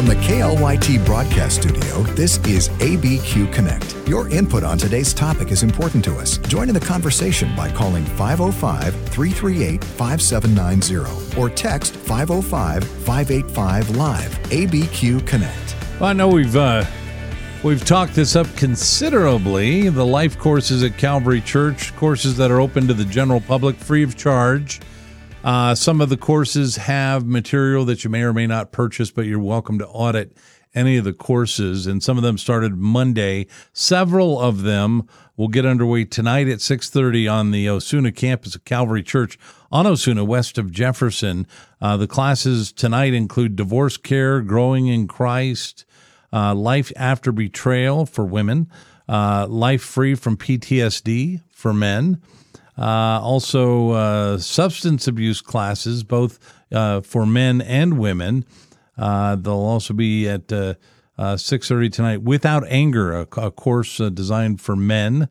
[0.00, 3.94] From the KLYT broadcast studio, this is ABQ Connect.
[4.08, 6.38] Your input on today's topic is important to us.
[6.38, 14.30] Join in the conversation by calling 505 338 5790 or text 505 585 Live.
[14.44, 15.76] ABQ Connect.
[16.00, 16.86] Well, I know we've uh,
[17.62, 19.90] we've talked this up considerably.
[19.90, 24.02] The life courses at Calvary Church, courses that are open to the general public free
[24.02, 24.80] of charge.
[25.42, 29.24] Uh, some of the courses have material that you may or may not purchase, but
[29.24, 30.36] you're welcome to audit
[30.74, 31.86] any of the courses.
[31.86, 33.46] And some of them started Monday.
[33.72, 35.08] Several of them
[35.38, 39.38] will get underway tonight at 6:30 on the Osuna campus of Calvary Church
[39.72, 41.46] on Osuna, west of Jefferson.
[41.80, 45.86] Uh, the classes tonight include divorce care, growing in Christ,
[46.32, 48.68] uh, life after betrayal for women,
[49.08, 52.20] uh, life free from PTSD for men.
[52.80, 56.38] Uh, also, uh, substance abuse classes, both
[56.72, 58.46] uh, for men and women.
[58.96, 60.74] Uh, they'll also be at uh,
[61.18, 65.28] uh, 6.30 tonight, Without Anger, a, a course designed for men.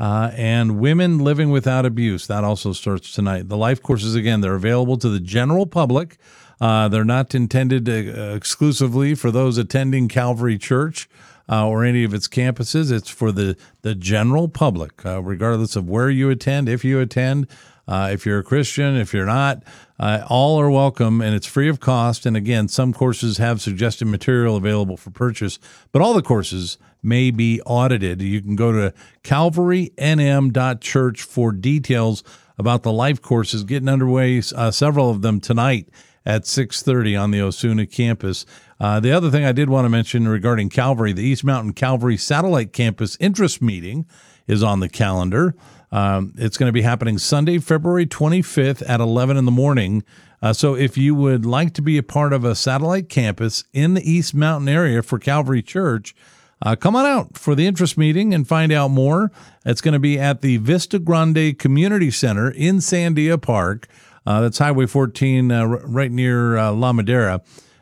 [0.00, 2.26] and Women Living Without Abuse.
[2.26, 3.48] That also starts tonight.
[3.48, 6.16] The life courses, again, they're available to the general public.
[6.60, 11.08] they're not intended exclusively for those attending Calvary Church
[11.48, 12.92] uh, or any of its campuses.
[12.92, 17.46] It's for the, the general public, uh, regardless of where you attend, if you attend,
[17.86, 19.62] uh, if you're a Christian, if you're not.
[19.98, 22.26] Uh, all are welcome and it's free of cost.
[22.26, 25.58] And again, some courses have suggested material available for purchase,
[25.90, 28.20] but all the courses may be audited.
[28.20, 28.92] You can go to
[29.24, 32.22] calvarynm.church for details
[32.58, 35.88] about the life courses getting underway, uh, several of them tonight
[36.26, 38.44] at 6:30 on the Osuna campus.
[38.80, 42.16] Uh, the other thing I did want to mention regarding Calvary, the East Mountain Calvary
[42.16, 44.06] Satellite Campus interest meeting
[44.46, 45.54] is on the calendar.
[45.90, 50.04] Um, it's going to be happening Sunday, February 25th at 11 in the morning.
[50.40, 53.94] Uh, so if you would like to be a part of a satellite campus in
[53.94, 56.14] the East Mountain area for Calvary Church,
[56.62, 59.30] uh, come on out for the interest meeting and find out more.
[59.64, 63.88] It's going to be at the Vista Grande Community Center in Sandia Park.
[64.26, 67.40] Uh, that's Highway 14, uh, right near uh, La Madera.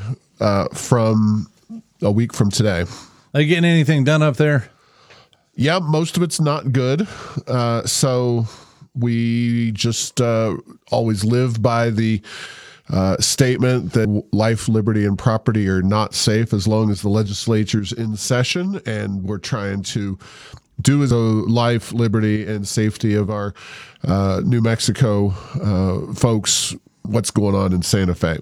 [0.74, 1.52] from
[2.02, 2.86] a week from today.
[3.34, 4.70] Are you getting anything done up there?
[5.60, 7.06] Yeah, most of it's not good.
[7.46, 8.48] Uh, so
[8.96, 10.56] we just uh,
[10.90, 12.22] always live by the
[12.90, 17.92] uh, statement that life, liberty, and property are not safe as long as the legislature's
[17.92, 18.80] in session.
[18.86, 20.18] And we're trying to
[20.82, 23.54] do as a life, liberty, and safety of our
[24.06, 25.32] uh, New Mexico
[25.62, 28.38] uh, folks what's going on in Santa Fe.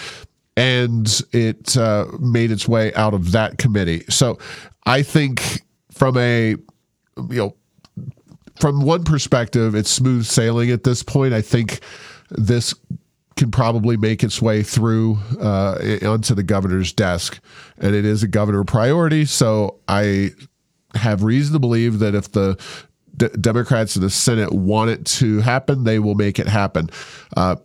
[0.56, 4.04] and it uh, made its way out of that committee.
[4.08, 4.38] So
[4.84, 7.56] I think from a you know
[8.62, 11.34] from one perspective, it's smooth sailing at this point.
[11.34, 11.80] I think
[12.30, 12.72] this
[13.34, 17.40] can probably make its way through uh, onto the governor's desk,
[17.78, 19.24] and it is a governor priority.
[19.24, 20.30] So I
[20.94, 22.56] have reason to believe that if the
[23.16, 26.88] D- Democrats in the Senate want it to happen, they will make it happen.
[27.36, 27.56] Uh,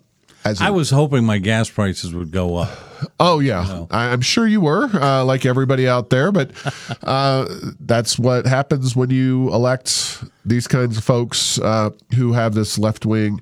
[0.48, 2.70] as I was hoping my gas prices would go up.
[3.20, 3.88] Oh yeah, you know.
[3.92, 6.32] I, am sure you were, uh, like everybody out there.
[6.32, 6.52] But
[7.04, 7.48] uh,
[7.80, 13.06] that's what happens when you elect these kinds of folks uh, who have this left
[13.06, 13.40] wing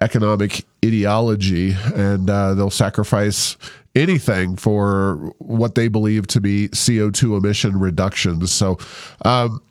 [0.00, 3.56] economic ideology, and uh, they'll sacrifice
[3.94, 8.52] anything for what they believe to be CO2 emission reductions.
[8.52, 8.78] So.
[9.24, 9.62] Um,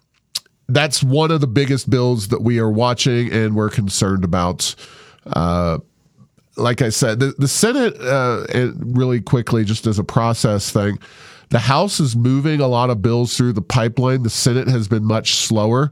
[0.71, 4.75] that's one of the biggest bills that we are watching and we're concerned about.
[5.25, 5.80] Uh,
[6.59, 8.45] like I said, the, the Senate, uh,
[8.77, 11.00] really quickly, just as a process thing,
[11.50, 14.23] the House is moving a lot of bills through the pipeline.
[14.23, 15.91] The Senate has been much slower.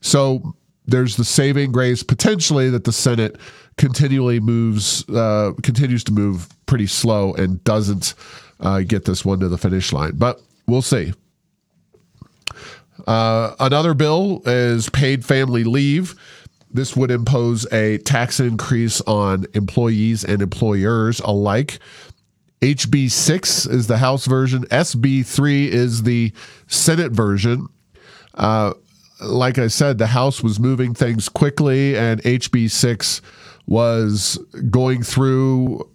[0.00, 0.54] So
[0.86, 3.36] there's the saving grace potentially that the Senate
[3.76, 8.14] continually moves, uh, continues to move pretty slow and doesn't
[8.60, 10.12] uh, get this one to the finish line.
[10.14, 11.12] But we'll see.
[13.06, 16.14] Uh, another bill is paid family leave.
[16.74, 21.78] This would impose a tax increase on employees and employers alike.
[22.60, 26.32] HB 6 is the House version, SB 3 is the
[26.66, 27.68] Senate version.
[28.34, 28.72] Uh,
[29.20, 33.22] like I said, the House was moving things quickly, and HB 6
[33.66, 34.38] was
[34.68, 35.88] going through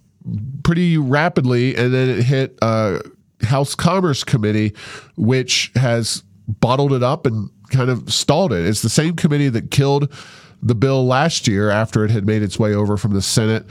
[0.64, 3.00] pretty rapidly, and then it hit uh,
[3.44, 4.74] House Commerce Committee,
[5.18, 8.66] which has bottled it up and kind of stalled it.
[8.66, 10.12] It's the same committee that killed
[10.61, 13.65] the bill last year after it had made its way over from the Senate.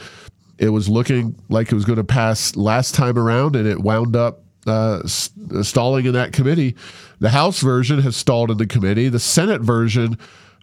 [0.59, 4.17] It was looking like it was going to pass last time around, and it wound
[4.17, 6.77] up uh, stalling in that committee.
[7.21, 9.09] The House version has stalled in the committee.
[9.09, 10.19] The Senate version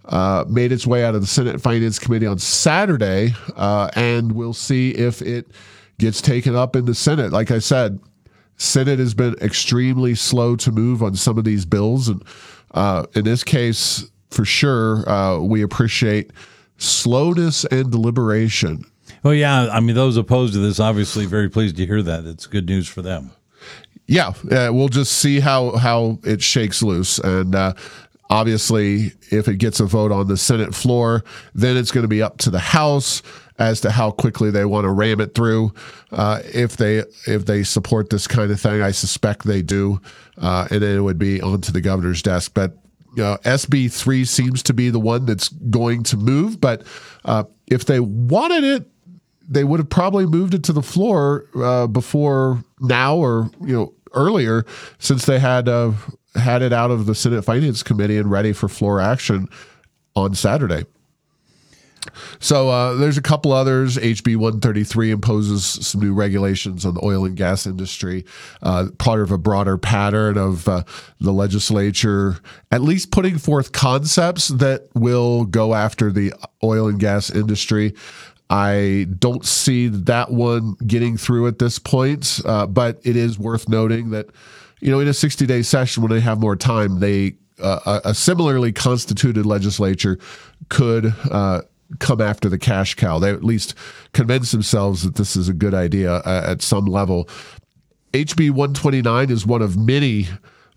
[0.06, 4.54] uh, made its way out of the Senate Finance Committee on Saturday, uh, and we'll
[4.54, 5.48] see if it
[5.98, 7.31] gets taken up in the Senate.
[7.31, 8.00] Like I said,
[8.57, 12.24] Senate has been extremely slow to move on some of these bills, and
[12.74, 14.06] uh, in this case,
[14.36, 16.32] for sure, uh, we appreciate
[16.78, 18.86] slowness and deliberation.
[19.24, 22.26] Well, yeah, I mean, those opposed to this obviously very pleased to hear that.
[22.26, 23.32] It's good news for them.
[24.08, 27.74] Yeah, uh, we'll just see how how it shakes loose, and uh,
[28.30, 31.24] obviously, if it gets a vote on the Senate floor,
[31.56, 33.24] then it's going to be up to the House
[33.58, 35.74] as to how quickly they want to ram it through.
[36.12, 40.00] Uh, if they if they support this kind of thing, I suspect they do,
[40.38, 42.52] uh, and then it would be onto the governor's desk.
[42.54, 42.78] But
[43.20, 46.60] uh, SB three seems to be the one that's going to move.
[46.60, 46.84] But
[47.24, 48.88] uh, if they wanted it,
[49.48, 53.94] they would have probably moved it to the floor uh, before now, or you know
[54.14, 54.66] earlier,
[54.98, 55.92] since they had uh,
[56.36, 59.48] had it out of the Senate Finance Committee and ready for floor action
[60.16, 60.86] on Saturday.
[62.40, 63.98] So uh, there's a couple others.
[63.98, 68.25] HB 133 imposes some new regulations on the oil and gas industry,
[68.62, 70.84] uh, part of a broader pattern of uh,
[71.19, 72.38] the legislature
[72.72, 77.94] at least putting forth concepts that will go after the oil and gas industry.
[78.50, 83.68] I don't see that one getting through at this point, uh, but it is worth
[83.68, 84.28] noting that,
[84.81, 88.13] you know, in a 60 day session when they have more time, they uh, a
[88.13, 90.19] similarly constituted legislature
[90.69, 91.62] could uh,
[92.00, 93.20] come after the cash cow.
[93.20, 93.75] They at least
[94.13, 97.30] convince themselves that this is a good idea uh, at some level.
[98.13, 100.27] HB 129 is one of many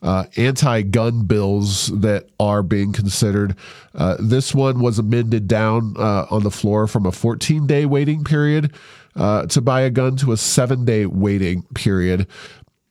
[0.02, 3.56] uh, anti gun bills that are being considered.
[3.94, 8.24] Uh, this one was amended down uh, on the floor from a 14 day waiting
[8.24, 8.72] period
[9.16, 12.26] uh, to buy a gun to a seven day waiting period.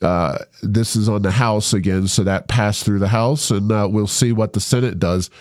[0.01, 4.05] Uh, this is on the House again, so that passed through the House, and we'll
[4.05, 5.31] see what the Senate does.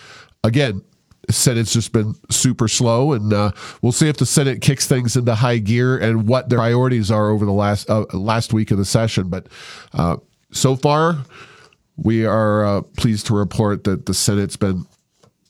[0.43, 0.81] Again,
[1.29, 5.35] Senate's just been super slow, and uh, we'll see if the Senate kicks things into
[5.35, 8.85] high gear and what their priorities are over the last uh, last week of the
[8.85, 9.29] session.
[9.29, 9.47] But
[9.93, 10.17] uh,
[10.51, 11.17] so far,
[11.97, 14.85] we are uh, pleased to report that the Senate's been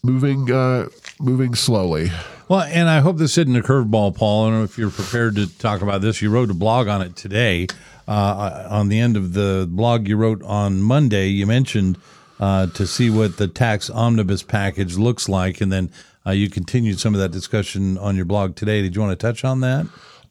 [0.03, 0.87] moving uh,
[1.19, 2.11] moving slowly.
[2.47, 4.45] Well, and I hope this isn't a curveball, Paul.
[4.45, 6.21] I don't know if you're prepared to talk about this.
[6.21, 7.67] You wrote a blog on it today.
[8.07, 11.97] Uh, on the end of the blog you wrote on Monday, you mentioned
[12.39, 15.91] uh, to see what the tax omnibus package looks like, and then
[16.25, 18.81] uh, you continued some of that discussion on your blog today.
[18.81, 19.87] Did you want to touch on that?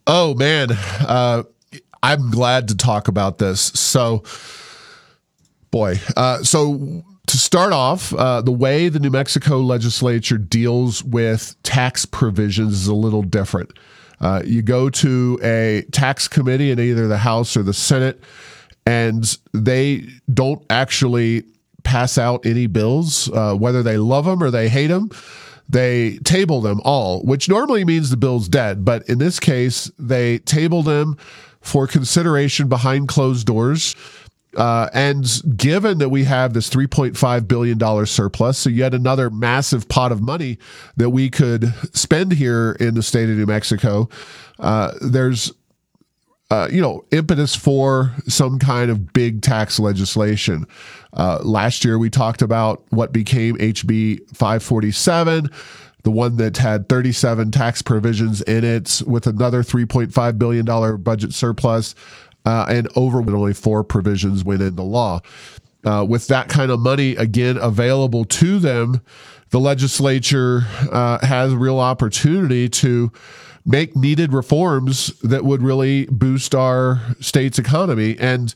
[0.06, 0.68] Oh man,
[1.00, 1.42] uh,
[2.02, 3.60] I'm glad to talk about this.
[3.60, 4.22] So,
[5.70, 11.56] boy, uh, so to start off, uh, the way the New Mexico legislature deals with
[11.64, 13.76] tax provisions is a little different.
[14.20, 18.20] Uh, you go to a tax committee in either the House or the Senate,
[18.86, 21.44] and they don't actually
[21.86, 25.08] pass out any bills, uh, whether they love them or they hate them.
[25.68, 28.84] They table them all, which normally means the bill's dead.
[28.84, 31.16] But in this case, they table them
[31.60, 33.94] for consideration behind closed doors.
[34.56, 35.26] Uh, and
[35.56, 40.58] given that we have this $3.5 billion surplus, so yet another massive pot of money
[40.96, 44.08] that we could spend here in the state of New Mexico,
[44.58, 45.52] uh, there's
[46.50, 50.66] uh, you know, impetus for some kind of big tax legislation.
[51.12, 55.50] Uh, last year, we talked about what became HB 547,
[56.04, 61.96] the one that had 37 tax provisions in it, with another $3.5 billion budget surplus,
[62.44, 65.20] uh, and over only four provisions went into law.
[65.84, 69.00] Uh, with that kind of money again available to them,
[69.50, 70.62] the legislature
[70.92, 73.10] uh, has real opportunity to
[73.66, 78.16] make needed reforms that would really boost our state's economy.
[78.18, 78.54] And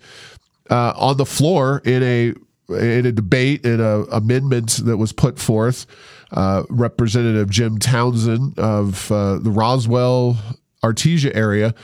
[0.70, 2.34] uh, on the floor in a
[2.72, 5.86] in a debate in a amendment that was put forth,
[6.30, 10.38] uh, Representative Jim Townsend of uh, the Roswell
[10.84, 11.74] Artesia area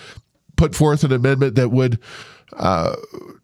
[0.54, 1.98] put forth an amendment that would
[2.52, 2.94] uh,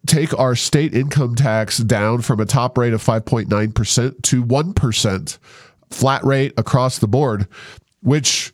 [0.06, 5.38] take our state income tax down from a top rate of 5.9% to 1%
[5.90, 7.46] flat rate across the board,
[8.02, 8.52] which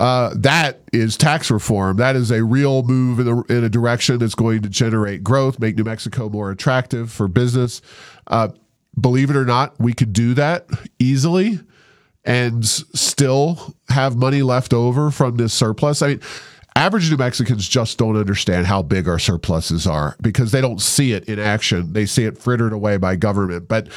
[0.00, 1.98] uh, that is tax reform.
[1.98, 5.60] That is a real move in a, in a, direction that's going to generate growth,
[5.60, 7.82] make New Mexico more attractive for business.
[8.26, 8.48] Uh,
[8.98, 10.66] believe it or not, we could do that
[10.98, 11.60] easily
[12.24, 16.00] and still have money left over from this surplus.
[16.00, 16.20] I mean,
[16.76, 21.12] average New Mexicans just don't understand how big our surpluses are because they don't see
[21.12, 21.92] it in action.
[21.92, 23.68] They see it frittered away by government.
[23.68, 23.88] But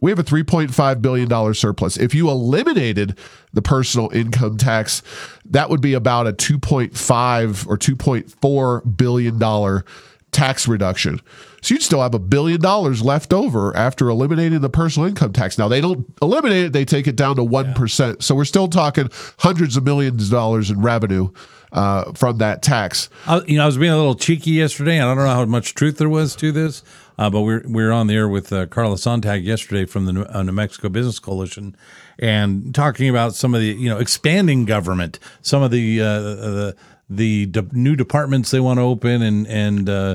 [0.00, 1.96] we have a $3.5 billion surplus.
[1.96, 3.18] If you eliminated
[3.52, 5.02] the personal income tax,
[5.44, 9.84] that would be about a 2.5 or 2.4 billion dollar
[10.30, 11.20] tax reduction.
[11.62, 15.58] So you'd still have a billion dollars left over after eliminating the personal income tax.
[15.58, 18.08] Now they don't eliminate it, they take it down to 1%.
[18.08, 18.14] Yeah.
[18.20, 21.30] So we're still talking hundreds of millions of dollars in revenue
[21.72, 23.08] uh, from that tax.
[23.46, 24.98] You know, I was being a little cheeky yesterday.
[24.98, 26.82] And I don't know how much truth there was to this.
[27.18, 30.22] Uh, but we're we're on the air with uh, Carla Sonntag yesterday from the New,
[30.22, 31.76] uh, New Mexico Business Coalition,
[32.16, 36.76] and talking about some of the you know expanding government, some of the uh, the
[37.10, 40.14] the de- new departments they want to open, and and uh,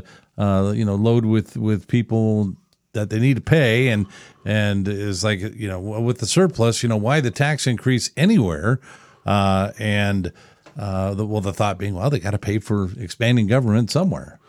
[0.74, 2.56] you know load with with people
[2.94, 4.08] that they need to pay, and
[4.46, 8.80] and is like you know with the surplus, you know why the tax increase anywhere,
[9.26, 10.32] uh, and.
[10.76, 14.40] The, well, the thought being, well, they got to pay for expanding government somewhere.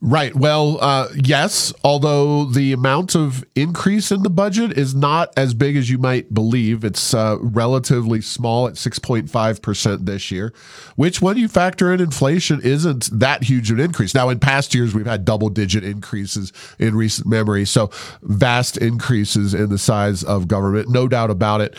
[0.00, 0.34] Right.
[0.34, 5.76] Well, uh, yes, although the amount of increase in the budget is not as big
[5.76, 6.84] as you might believe.
[6.84, 10.54] It's uh, relatively small at 6.5% this year,
[10.94, 14.14] which, when you factor in inflation, isn't that huge an increase.
[14.14, 17.64] Now, in past years, we've had double digit increases in recent memory.
[17.64, 17.90] So,
[18.22, 21.76] vast increases in the size of government, no doubt about it.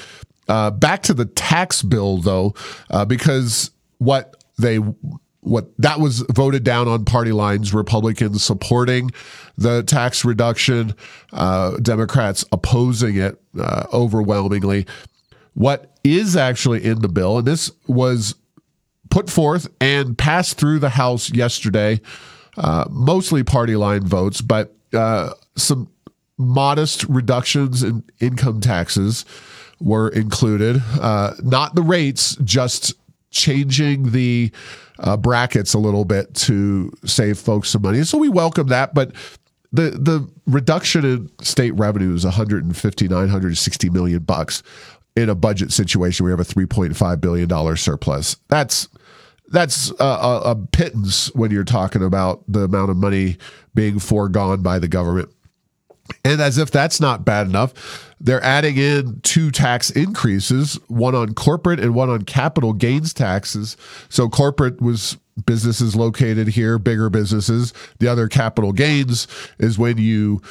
[0.52, 2.54] Uh, back to the tax bill, though,
[2.90, 4.80] uh, because what they
[5.40, 9.10] what that was voted down on party lines republicans supporting
[9.58, 10.94] the tax reduction
[11.32, 14.86] uh, democrats opposing it uh, overwhelmingly.
[15.54, 18.36] What is actually in the bill and this was
[19.10, 22.02] put forth and passed through the house yesterday
[22.58, 25.90] uh, mostly party line votes but uh, some
[26.38, 29.26] modest reductions in income taxes
[29.82, 32.94] were included uh, not the rates just
[33.32, 34.52] changing the
[35.00, 38.04] uh, brackets a little bit to save folks some money.
[38.04, 39.14] So we welcome that, but
[39.72, 44.64] the the reduction in state revenue is 150 960 million bucks
[45.16, 46.26] in a budget situation.
[46.26, 48.38] Where we have a 3.5 billion dollar surplus.
[48.50, 48.88] That's
[49.48, 53.38] that's a, a, a pittance when you're talking about the amount of money
[53.74, 55.30] being foregone by the government.
[56.24, 57.74] And as if that's not bad enough,
[58.20, 63.78] they're adding in two tax increases, one on corporate and one on capital gains taxes.
[64.10, 67.74] So corporate was businesses located here, bigger businesses.
[68.00, 69.28] The other capital gains
[69.60, 70.42] is when you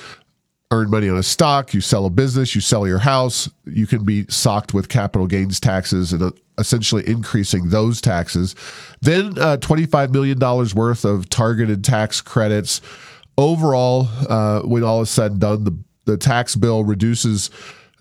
[0.73, 4.05] earn money on a stock, you sell a business, you sell your house, you can
[4.05, 8.55] be socked with capital gains taxes and uh, essentially increasing those taxes.
[9.01, 10.39] Then uh, $25 million
[10.75, 12.81] worth of targeted tax credits
[13.39, 17.51] overall, uh, when all is said and done, the, the tax bill reduces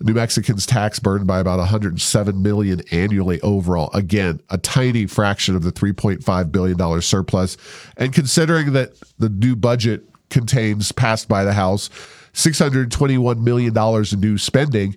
[0.00, 3.90] New Mexicans' tax burden by about 107 million annually overall.
[3.92, 7.56] Again, a tiny fraction of the 3.5 billion dollar surplus.
[7.96, 11.90] And considering that the new budget contains passed by the House
[12.32, 14.96] 621 million dollars in new spending,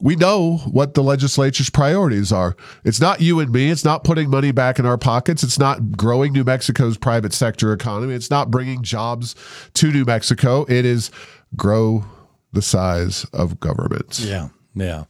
[0.00, 2.56] we know what the legislature's priorities are.
[2.84, 3.70] It's not you and me.
[3.70, 5.42] It's not putting money back in our pockets.
[5.42, 8.14] It's not growing New Mexico's private sector economy.
[8.14, 9.34] It's not bringing jobs
[9.74, 10.64] to New Mexico.
[10.68, 11.10] It is
[11.56, 12.04] grow
[12.52, 14.18] the size of government.
[14.20, 15.04] Yeah, yeah.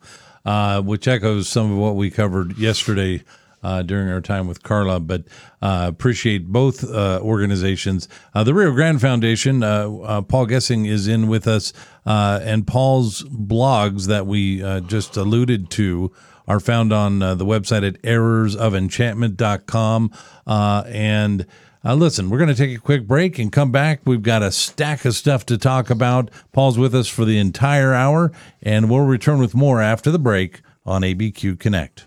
[0.45, 3.23] Uh, which echoes some of what we covered yesterday
[3.63, 5.25] uh, during our time with Carla, but
[5.63, 8.07] uh, appreciate both uh, organizations.
[8.35, 11.73] Uh, the Rio Grande Foundation, uh, uh, Paul Gessing is in with us,
[12.05, 16.13] and Paul's blogs that we just alluded to
[16.49, 20.13] are found on the website at errorsofenchantment.com.
[20.47, 21.47] and
[21.83, 24.01] uh, listen, we're going to take a quick break and come back.
[24.05, 26.31] We've got a stack of stuff to talk about.
[26.53, 30.61] Paul's with us for the entire hour, and we'll return with more after the break
[30.85, 32.07] on ABQ Connect.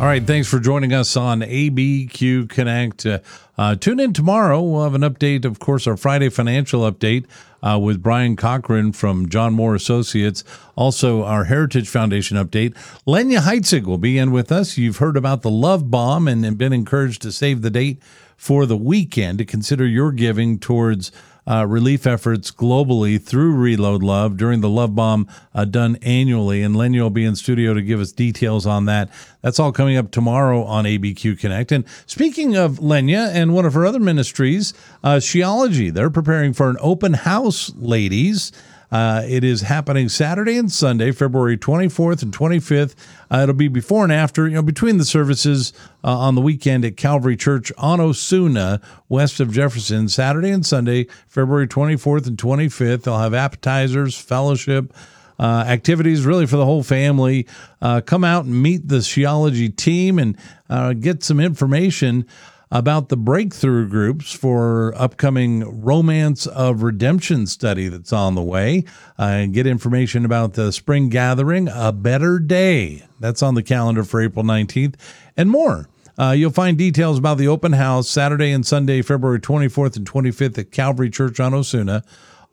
[0.00, 3.04] All right, thanks for joining us on ABQ Connect.
[3.04, 3.18] Uh,
[3.58, 4.62] uh, tune in tomorrow.
[4.62, 7.26] We'll have an update, of course, our Friday financial update
[7.62, 10.42] uh, with Brian Cochran from John Moore Associates.
[10.74, 12.72] Also, our Heritage Foundation update.
[13.06, 14.78] Lenya Heitzig will be in with us.
[14.78, 18.00] You've heard about the Love Bomb and been encouraged to save the date
[18.38, 21.12] for the weekend to consider your giving towards
[21.50, 26.62] uh, relief efforts globally through Reload Love during the Love Bomb uh, done annually.
[26.62, 29.10] And Lenya will be in studio to give us details on that.
[29.42, 31.72] That's all coming up tomorrow on ABQ Connect.
[31.72, 36.70] And speaking of Lenya and one of her other ministries, uh, Sheology, they're preparing for
[36.70, 38.52] an open house, ladies.
[38.90, 42.94] Uh, it is happening Saturday and Sunday, February 24th and 25th.
[43.30, 46.84] Uh, it'll be before and after, you know, between the services uh, on the weekend
[46.84, 53.04] at Calvary Church on Osuna, west of Jefferson, Saturday and Sunday, February 24th and 25th.
[53.04, 54.92] They'll have appetizers, fellowship.
[55.38, 57.46] Uh, activities really for the whole family.
[57.80, 60.36] Uh, come out and meet the Sheology team and
[60.68, 62.26] uh, get some information
[62.70, 68.84] about the breakthrough groups for upcoming Romance of Redemption study that's on the way.
[69.18, 73.04] Uh, and get information about the spring gathering, A Better Day.
[73.18, 74.94] That's on the calendar for April 19th,
[75.36, 75.88] and more.
[76.18, 80.58] Uh, you'll find details about the open house Saturday and Sunday, February 24th and 25th
[80.58, 82.04] at Calvary Church on Osuna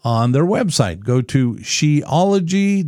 [0.04, 1.04] on their website.
[1.04, 2.88] Go to sheology.com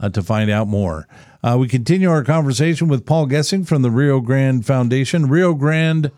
[0.00, 1.06] uh, to find out more.
[1.42, 6.10] Uh, we continue our conversation with Paul Gessing from the Rio Grande Foundation, Rio Grande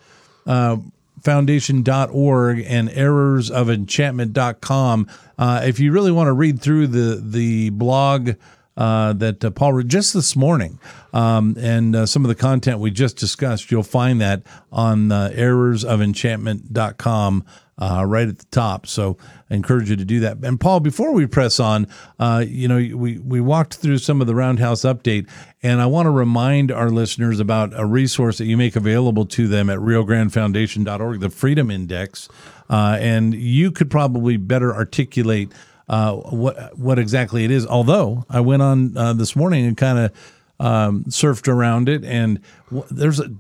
[0.46, 0.78] uh,
[1.22, 5.08] Foundation.org and errorsofenchantment.com.
[5.38, 8.32] Uh, if you really want to read through the, the blog
[8.76, 10.80] uh, that uh, Paul read just this morning
[11.12, 15.30] um, and uh, some of the content we just discussed, you'll find that on uh,
[15.34, 17.44] errorsofenchantment.com
[17.78, 18.86] uh, right at the top.
[18.86, 19.16] So
[19.50, 20.38] I encourage you to do that.
[20.44, 24.26] And Paul, before we press on, uh, you know, we, we walked through some of
[24.26, 25.28] the Roundhouse update,
[25.62, 29.48] and I want to remind our listeners about a resource that you make available to
[29.48, 32.28] them at riograndefoundation.org, the Freedom Index.
[32.70, 35.52] Uh, and you could probably better articulate
[35.88, 37.66] uh, what what exactly it is.
[37.66, 40.12] Although I went on uh, this morning and kind of
[40.60, 42.40] um, surfed around it, and
[42.70, 43.30] w- there's a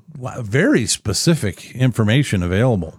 [0.42, 2.98] very specific information available.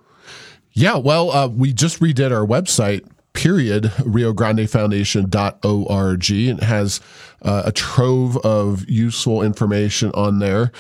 [0.71, 6.31] Yeah, well, uh, we just redid our website, period, rio grande riograndefoundation.org.
[6.31, 6.99] It has
[7.43, 10.71] uh, a trove of useful information on there.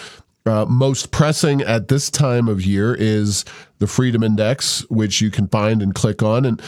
[0.45, 3.45] Uh, most pressing at this time of year is
[3.79, 6.43] the Freedom Index, which you can find and click on.
[6.43, 6.61] And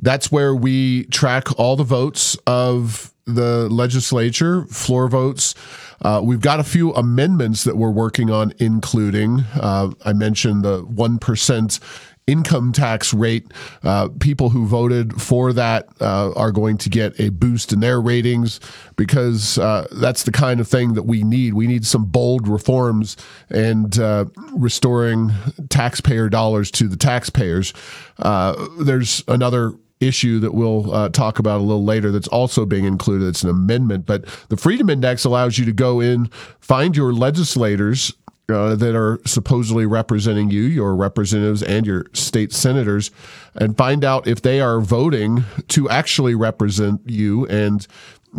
[0.00, 5.54] that's where we track all the votes of the legislature, floor votes.
[6.02, 10.82] Uh, we've got a few amendments that we're working on, including uh, I mentioned the
[10.84, 11.80] 1%
[12.26, 13.52] income tax rate.
[13.82, 18.00] Uh, people who voted for that uh, are going to get a boost in their
[18.00, 18.60] ratings
[18.96, 21.54] because uh, that's the kind of thing that we need.
[21.54, 23.16] We need some bold reforms
[23.50, 25.32] and uh, restoring
[25.68, 27.74] taxpayer dollars to the taxpayers.
[28.18, 32.84] Uh, there's another issue that we'll uh, talk about a little later that's also being
[32.84, 33.28] included.
[33.28, 36.26] It's an amendment, but the Freedom Index allows you to go in,
[36.60, 38.12] find your legislators
[38.50, 43.10] uh, that are supposedly representing you, your representatives, and your state senators,
[43.54, 47.86] and find out if they are voting to actually represent you and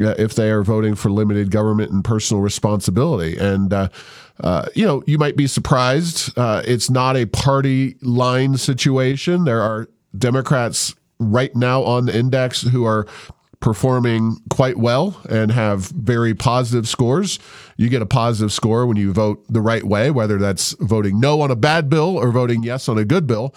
[0.01, 3.37] uh, if they are voting for limited government and personal responsibility.
[3.37, 3.89] And, uh,
[4.41, 6.37] uh you know, you might be surprised.
[6.37, 9.43] Uh, it's not a party line situation.
[9.43, 13.07] There are Democrats right now on the index who are
[13.59, 17.39] performing quite well and have very positive scores.
[17.77, 21.41] You get a positive score when you vote the right way, whether that's voting no
[21.41, 23.55] on a bad bill or voting yes on a good bill.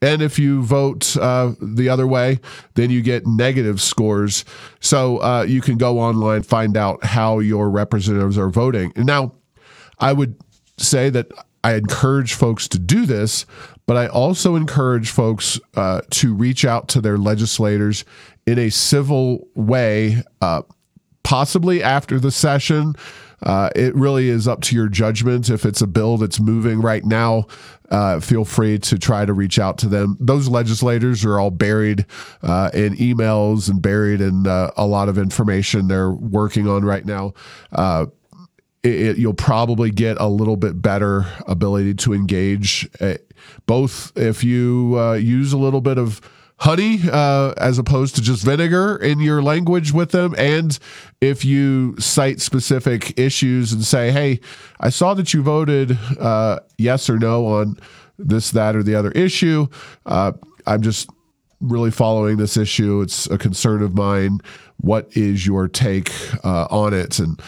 [0.00, 2.40] And if you vote uh, the other way,
[2.74, 4.44] then you get negative scores.
[4.80, 8.92] So uh, you can go online, find out how your representatives are voting.
[8.96, 9.34] Now,
[10.00, 10.34] I would
[10.76, 11.30] say that
[11.64, 13.46] I encourage folks to do this,
[13.86, 18.04] but I also encourage folks uh, to reach out to their legislators
[18.46, 20.62] in a civil way, uh,
[21.22, 22.94] possibly after the session.
[23.42, 25.50] uh, it really is up to your judgment.
[25.50, 27.46] If it's a bill that's moving right now,
[27.90, 30.16] uh, feel free to try to reach out to them.
[30.20, 32.06] Those legislators are all buried
[32.42, 37.04] uh, in emails and buried in uh, a lot of information they're working on right
[37.04, 37.34] now.
[38.82, 43.14] It, it, you'll probably get a little bit better ability to engage, uh,
[43.66, 46.20] both if you uh, use a little bit of
[46.56, 50.34] honey uh, as opposed to just vinegar in your language with them.
[50.38, 50.78] And
[51.20, 54.40] if you cite specific issues and say, hey,
[54.78, 57.78] I saw that you voted uh, yes or no on
[58.18, 59.66] this, that, or the other issue.
[60.06, 60.32] Uh,
[60.66, 61.10] I'm just
[61.60, 63.00] really following this issue.
[63.00, 64.38] It's a concern of mine.
[64.76, 66.12] What is your take
[66.44, 67.18] uh, on it?
[67.18, 67.40] And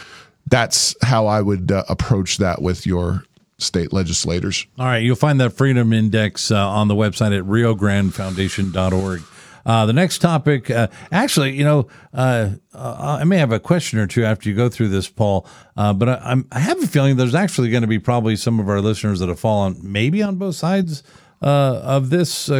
[0.47, 3.23] that's how I would uh, approach that with your
[3.57, 4.65] state legislators.
[4.77, 4.97] All right.
[4.97, 9.21] You'll find that Freedom Index uh, on the website at riograndefoundation.org.
[9.65, 13.97] Uh, the next topic, uh, actually, you know, uh, uh I may have a question
[13.97, 15.47] or two after you go through this, Paul.
[15.75, 18.69] Uh, but I, I, have a feeling there's actually going to be probably some of
[18.69, 21.01] our listeners that have fallen maybe on both sides
[21.41, 22.51] uh, of this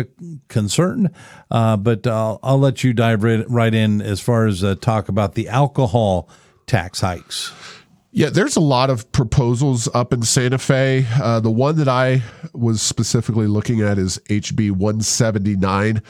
[0.48, 1.12] concern.
[1.50, 5.48] but I'll, I'll, let you dive right, right in as far as talk about the
[5.48, 6.28] alcohol
[6.68, 7.54] tax hikes.
[8.12, 11.06] Yeah, there's a lot of proposals up in Santa Fe.
[11.22, 12.24] Uh, the one that I
[12.54, 16.02] was specifically looking at is HB 179,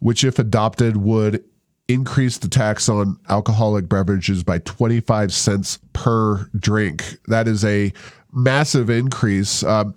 [0.00, 1.42] which, if adopted, would
[1.88, 7.18] increase the tax on alcoholic beverages by 25 cents per drink.
[7.28, 7.90] That is a
[8.32, 9.62] massive increase.
[9.62, 9.94] Um,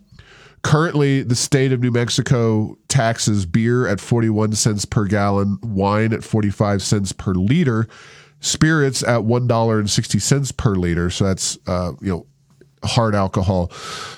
[0.61, 6.23] currently, the state of New Mexico taxes beer at 41 cents per gallon, wine at
[6.23, 7.85] 45 cents per liter
[8.39, 11.09] spirits at one dollar and sixty cents per liter.
[11.09, 12.25] So that's uh, you know
[12.83, 13.71] hard alcohol.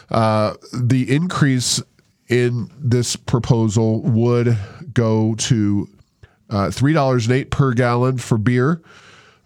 [0.09, 1.81] Uh, the increase
[2.27, 4.57] in this proposal would
[4.93, 5.87] go to
[6.49, 8.81] uh, three dollars and eight per gallon for beer.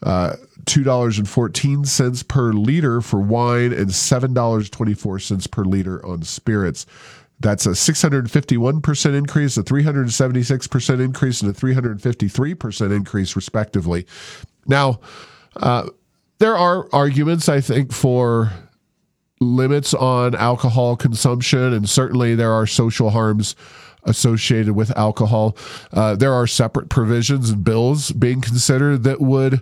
[0.03, 0.35] Uh,
[0.65, 6.85] $2.14 per liter for wine and $7.24 per liter on spirits.
[7.39, 14.05] That's a 651% increase, a 376% increase, and a 353% increase, respectively.
[14.65, 14.99] Now,
[15.55, 15.89] uh,
[16.39, 18.51] there are arguments, I think, for
[19.39, 23.55] limits on alcohol consumption, and certainly there are social harms
[24.03, 25.57] associated with alcohol.
[25.91, 29.61] Uh, there are separate provisions and bills being considered that would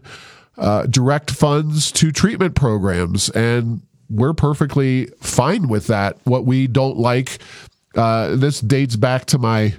[0.57, 6.17] uh, direct funds to treatment programs, and we're perfectly fine with that.
[6.25, 7.39] What we don't like,
[7.95, 9.73] uh, this dates back to my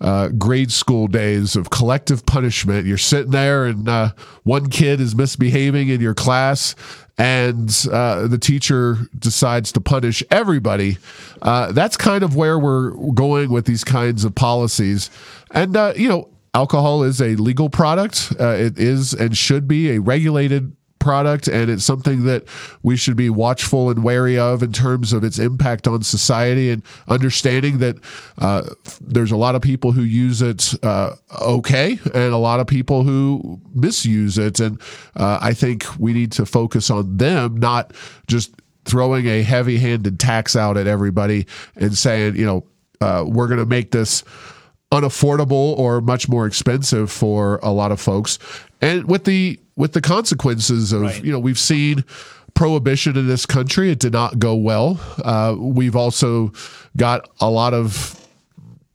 [0.00, 2.86] uh, grade school days of collective punishment.
[2.86, 4.12] You're sitting there, and uh,
[4.44, 6.74] one kid is misbehaving in your class,
[7.16, 10.98] and uh, the teacher decides to punish everybody.
[11.42, 15.10] Uh, that's kind of where we're going with these kinds of policies.
[15.50, 19.90] And, uh, you know, alcohol is a legal product, uh, it is and should be
[19.90, 22.44] a regulated product, and it's something that
[22.82, 26.82] we should be watchful and wary of in terms of its impact on society and
[27.08, 27.96] understanding that
[28.38, 28.62] uh,
[29.00, 33.02] there's a lot of people who use it uh, okay and a lot of people
[33.02, 34.60] who misuse it.
[34.60, 34.80] And
[35.16, 37.92] uh, I think we need to focus on them, not
[38.26, 42.64] just throwing a heavy handed tax out at everybody and saying, you know,
[43.00, 44.24] uh, we're going to make this
[44.90, 48.38] unaffordable or much more expensive for a lot of folks.
[48.80, 51.24] And with the with the consequences of right.
[51.24, 52.04] you know we've seen
[52.52, 56.52] prohibition in this country it did not go well uh, we've also
[56.96, 58.14] got a lot of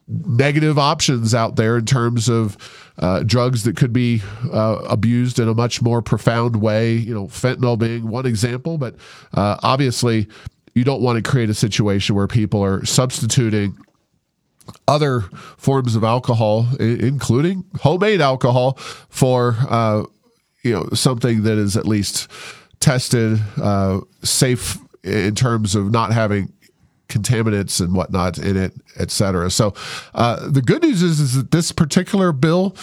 [0.07, 2.57] negative options out there in terms of
[2.99, 7.25] uh, drugs that could be uh, abused in a much more profound way you know
[7.27, 8.95] fentanyl being one example but
[9.33, 10.27] uh, obviously
[10.75, 13.77] you don't want to create a situation where people are substituting
[14.87, 15.21] other
[15.57, 18.73] forms of alcohol, including homemade alcohol,
[19.09, 20.03] for uh,
[20.63, 22.29] you know something that is at least
[22.79, 26.51] tested uh, safe in terms of not having
[27.09, 29.49] contaminants and whatnot in it, et cetera.
[29.51, 29.73] So
[30.15, 32.75] uh, the good news is, is that this particular bill,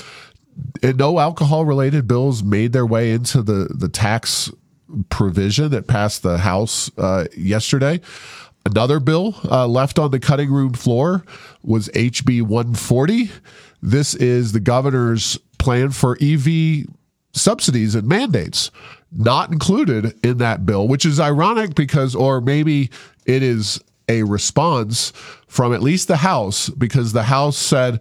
[0.82, 4.50] and no alcohol related bills made their way into the the tax
[5.08, 8.00] provision that passed the House uh, yesterday.
[8.66, 11.24] Another bill uh, left on the cutting room floor
[11.62, 13.30] was HB 140.
[13.80, 16.86] This is the governor's plan for EV
[17.32, 18.70] subsidies and mandates,
[19.12, 22.90] not included in that bill, which is ironic because, or maybe
[23.26, 25.12] it is a response
[25.46, 28.00] from at least the House, because the House said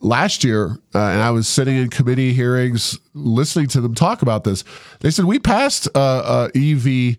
[0.00, 4.44] last year, uh, and I was sitting in committee hearings listening to them talk about
[4.44, 4.64] this.
[5.00, 7.16] They said, We passed a, a EV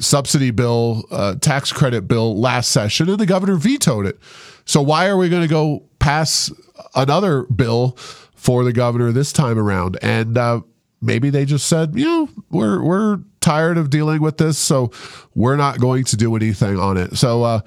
[0.00, 1.04] subsidy bill,
[1.40, 4.18] tax credit bill last session, and the governor vetoed it.
[4.64, 6.52] So why are we going to go pass
[6.94, 7.96] another bill
[8.44, 9.98] for the governor this time around?
[10.02, 10.60] And uh,
[11.00, 14.90] maybe they just said, you know, we're we're tired of dealing with this, so
[15.34, 17.16] we're not going to do anything on it.
[17.16, 17.60] So, uh,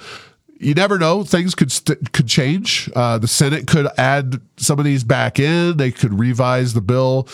[0.60, 2.90] you never know; things could st- could change.
[2.96, 5.78] Uh, the Senate could add some of these back in.
[5.78, 7.28] They could revise the bill,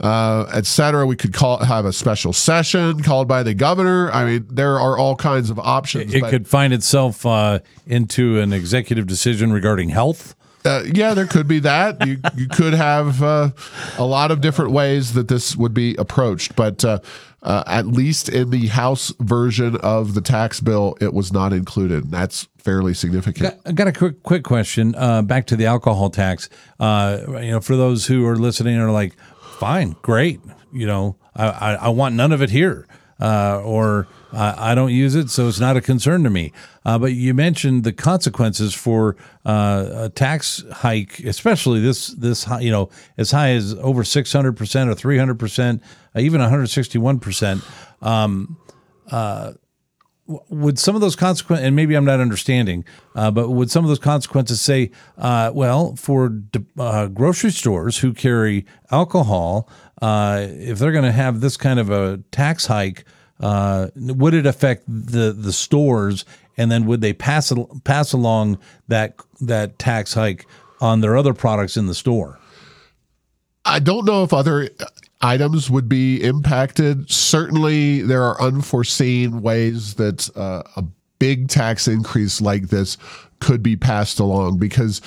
[0.00, 1.04] uh, etc.
[1.06, 4.10] We could call have a special session called by the governor.
[4.12, 6.14] I mean, there are all kinds of options.
[6.14, 10.36] It could find itself uh, into an executive decision regarding health.
[10.64, 12.06] Uh, yeah, there could be that.
[12.06, 13.50] You you could have uh,
[13.98, 17.00] a lot of different ways that this would be approached, but uh,
[17.42, 22.10] uh at least in the House version of the tax bill, it was not included.
[22.10, 23.60] That's fairly significant.
[23.66, 24.94] I got a quick quick question.
[24.94, 26.48] Uh, back to the alcohol tax.
[26.80, 29.14] Uh, you know, for those who are listening, are like,
[29.58, 30.40] fine, great.
[30.72, 32.86] You know, I, I, I want none of it here
[33.20, 36.52] uh, or I don't use it, so it's not a concern to me.
[36.84, 42.70] Uh, but you mentioned the consequences for uh, a tax hike, especially this this you
[42.70, 45.82] know as high as over six hundred percent or three hundred percent,
[46.16, 47.62] uh, even one hundred sixty one percent.
[48.02, 48.58] Um,
[49.10, 49.52] uh,
[50.26, 53.98] would some of those consequences, and maybe I'm not understanding, but would some of those
[53.98, 56.40] consequences say, well, for
[56.78, 59.68] uh, grocery stores who carry alcohol,
[60.04, 63.06] uh, if they're going to have this kind of a tax hike,
[63.40, 66.26] uh, would it affect the the stores?
[66.58, 67.50] And then would they pass
[67.84, 70.46] pass along that that tax hike
[70.78, 72.38] on their other products in the store?
[73.64, 74.68] I don't know if other
[75.22, 77.10] items would be impacted.
[77.10, 80.84] Certainly, there are unforeseen ways that uh, a
[81.18, 82.98] big tax increase like this
[83.40, 85.00] could be passed along because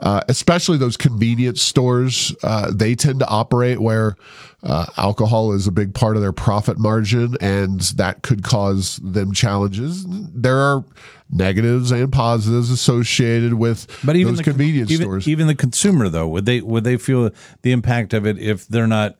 [0.00, 4.16] uh, especially those convenience stores, uh, they tend to operate where
[4.62, 9.32] uh, alcohol is a big part of their profit margin, and that could cause them
[9.32, 10.04] challenges.
[10.08, 10.84] There are
[11.30, 15.28] negatives and positives associated with but even those the, convenience even, stores.
[15.28, 17.30] Even the consumer, though, would they would they feel
[17.62, 19.16] the impact of it if they're not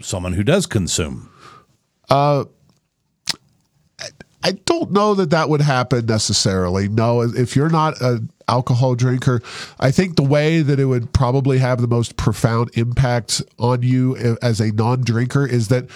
[0.00, 1.30] someone who does consume?
[2.10, 2.44] Uh,
[4.42, 6.88] I don't know that that would happen necessarily.
[6.88, 9.42] No, if you're not an alcohol drinker,
[9.78, 14.16] I think the way that it would probably have the most profound impact on you
[14.40, 15.88] as a non drinker is that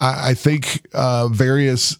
[0.00, 1.98] I, think uh, various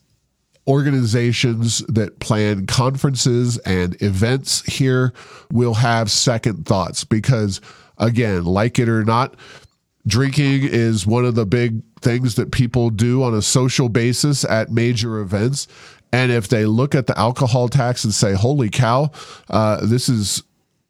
[0.66, 5.12] organizations that plan conferences and events here
[5.50, 7.60] will have second thoughts because,
[7.98, 9.34] again, like it or not,
[10.06, 14.70] drinking is one of the big things that people do on a social basis at
[14.70, 15.66] major events.
[16.12, 19.10] And if they look at the alcohol tax and say, holy cow,
[19.48, 20.42] uh, this is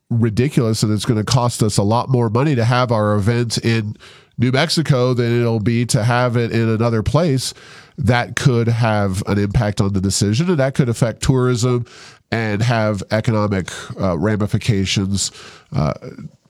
[0.09, 3.59] ridiculous and it's going to cost us a lot more money to have our event
[3.59, 3.97] in
[4.39, 7.53] New Mexico than it'll be to have it in another place,
[7.99, 11.85] that could have an impact on the decision and that could affect tourism
[12.33, 13.69] and have economic
[14.01, 15.31] uh, ramifications
[15.77, 15.93] uh,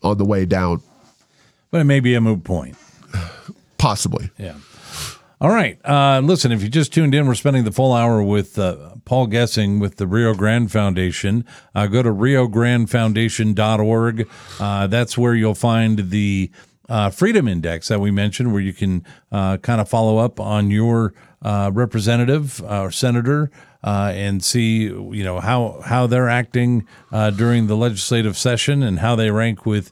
[0.03, 0.81] on the way down.
[1.71, 2.77] But it may be a moot point.
[3.79, 4.31] Possibly.
[4.37, 4.57] Yeah.
[5.43, 5.79] All right.
[5.87, 9.27] Uh, listen, if you just tuned in, we're spending the full hour with uh, Paul
[9.27, 11.47] Gessing with the Rio Grande Foundation.
[11.75, 14.29] Uh, go to riograndefoundation.org.
[14.59, 16.51] Uh, that's where you'll find the
[16.91, 19.03] uh, Freedom Index that we mentioned, where you can
[19.33, 23.51] uh, kind of follow up on your representative or senator
[23.83, 29.31] and see, you know, how how they're acting during the legislative session and how they
[29.31, 29.91] rank with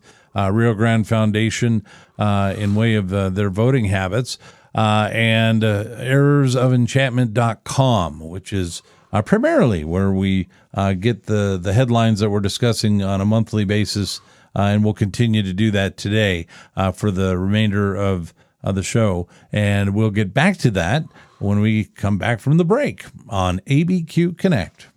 [0.53, 1.85] Rio Grande Foundation
[2.19, 4.39] in way of their voting habits
[4.75, 12.21] uh, and uh, errorsofenchantment.com, which is uh, primarily where we uh, get the, the headlines
[12.21, 14.21] that we're discussing on a monthly basis.
[14.57, 16.47] Uh, and we'll continue to do that today
[16.77, 19.29] uh, for the remainder of, of the show.
[19.53, 21.05] And we'll get back to that
[21.39, 24.89] when we come back from the break on ABQ Connect.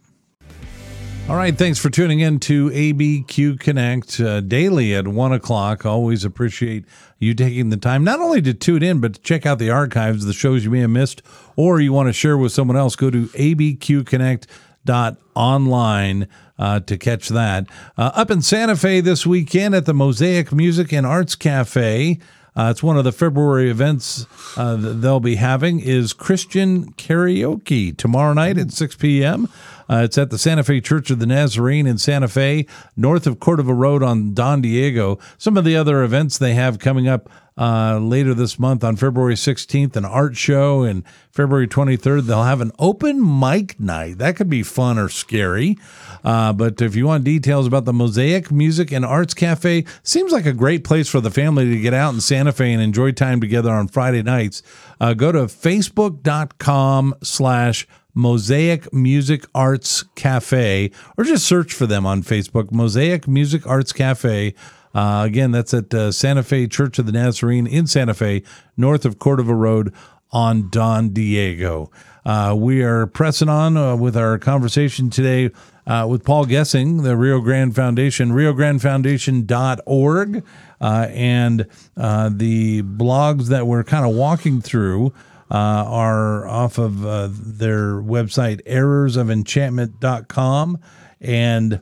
[1.31, 5.85] All right, thanks for tuning in to ABQ Connect uh, daily at one o'clock.
[5.85, 6.83] Always appreciate
[7.19, 10.25] you taking the time not only to tune in, but to check out the archives
[10.25, 11.21] the shows you may have missed,
[11.55, 12.97] or you want to share with someone else.
[12.97, 16.27] Go to abqconnect.online
[16.59, 17.65] uh, to catch that.
[17.97, 22.19] Uh, up in Santa Fe this weekend at the Mosaic Music and Arts Cafe.
[22.53, 24.25] Uh, it's one of the February events
[24.57, 29.47] uh, they'll be having is Christian karaoke tomorrow night at 6 p.m.
[29.91, 33.41] Uh, it's at the Santa Fe Church of the Nazarene in Santa Fe, north of
[33.41, 35.19] Cordova Road on Don Diego.
[35.37, 39.35] Some of the other events they have coming up uh, later this month on February
[39.35, 44.17] 16th, an art show, and February 23rd, they'll have an open mic night.
[44.17, 45.77] That could be fun or scary.
[46.23, 50.45] Uh, but if you want details about the Mosaic Music and Arts Cafe, seems like
[50.45, 53.41] a great place for the family to get out in Santa Fe and enjoy time
[53.41, 54.61] together on Friday nights.
[54.99, 62.23] Uh, go to facebook.com slash Mosaic Music Arts Cafe, or just search for them on
[62.23, 64.53] Facebook, Mosaic Music Arts Cafe.
[64.93, 68.43] Uh, again, that's at uh, Santa Fe Church of the Nazarene in Santa Fe,
[68.75, 69.93] north of Cordova Road
[70.31, 71.89] on Don Diego.
[72.25, 75.49] Uh, we are pressing on uh, with our conversation today
[75.87, 80.43] uh, with Paul Gessing, the Rio Grande Foundation, riograndefoundation.org,
[80.79, 81.67] uh, and
[81.97, 85.11] uh, the blogs that we're kind of walking through.
[85.49, 90.79] Uh, are off of uh, their website, errorsofenchantment.com.
[91.19, 91.81] And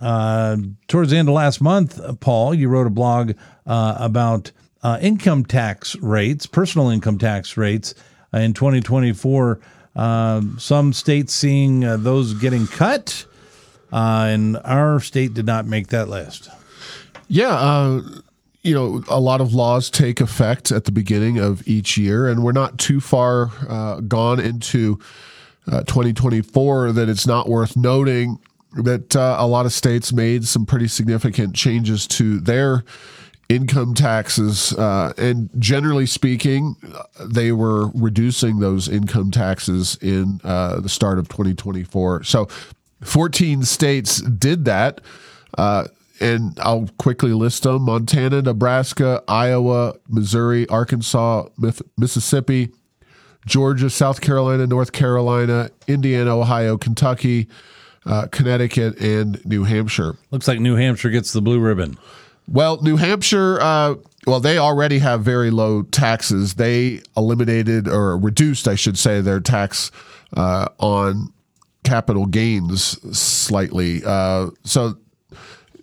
[0.00, 0.56] uh,
[0.88, 3.32] towards the end of last month, Paul, you wrote a blog
[3.66, 7.94] uh, about uh, income tax rates, personal income tax rates
[8.32, 9.60] in 2024.
[10.56, 13.26] some states seeing those getting cut,
[13.92, 16.48] and our state did not make that list.
[17.28, 18.00] Yeah
[18.62, 22.44] you know, a lot of laws take effect at the beginning of each year, and
[22.44, 24.98] we're not too far uh, gone into
[25.70, 28.38] uh, 2024 that it's not worth noting
[28.72, 32.84] that uh, a lot of states made some pretty significant changes to their
[33.48, 34.72] income taxes.
[34.74, 36.76] Uh, and generally speaking,
[37.20, 42.24] they were reducing those income taxes in uh, the start of 2024.
[42.24, 42.46] So
[43.02, 45.00] 14 states did that.
[45.56, 45.86] Uh,
[46.20, 51.48] and I'll quickly list them Montana, Nebraska, Iowa, Missouri, Arkansas,
[51.96, 52.70] Mississippi,
[53.46, 57.48] Georgia, South Carolina, North Carolina, Indiana, Ohio, Kentucky,
[58.04, 60.16] uh, Connecticut, and New Hampshire.
[60.30, 61.98] Looks like New Hampshire gets the blue ribbon.
[62.46, 63.94] Well, New Hampshire, uh,
[64.26, 66.54] well, they already have very low taxes.
[66.54, 69.90] They eliminated or reduced, I should say, their tax
[70.36, 71.32] uh, on
[71.84, 74.02] capital gains slightly.
[74.04, 74.96] Uh, so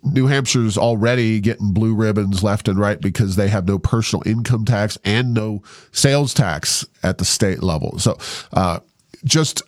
[0.02, 4.64] New Hampshire's already getting blue ribbons left and right because they have no personal income
[4.64, 7.98] tax and no sales tax at the state level.
[7.98, 8.18] So,
[8.52, 8.80] uh,
[9.24, 9.62] just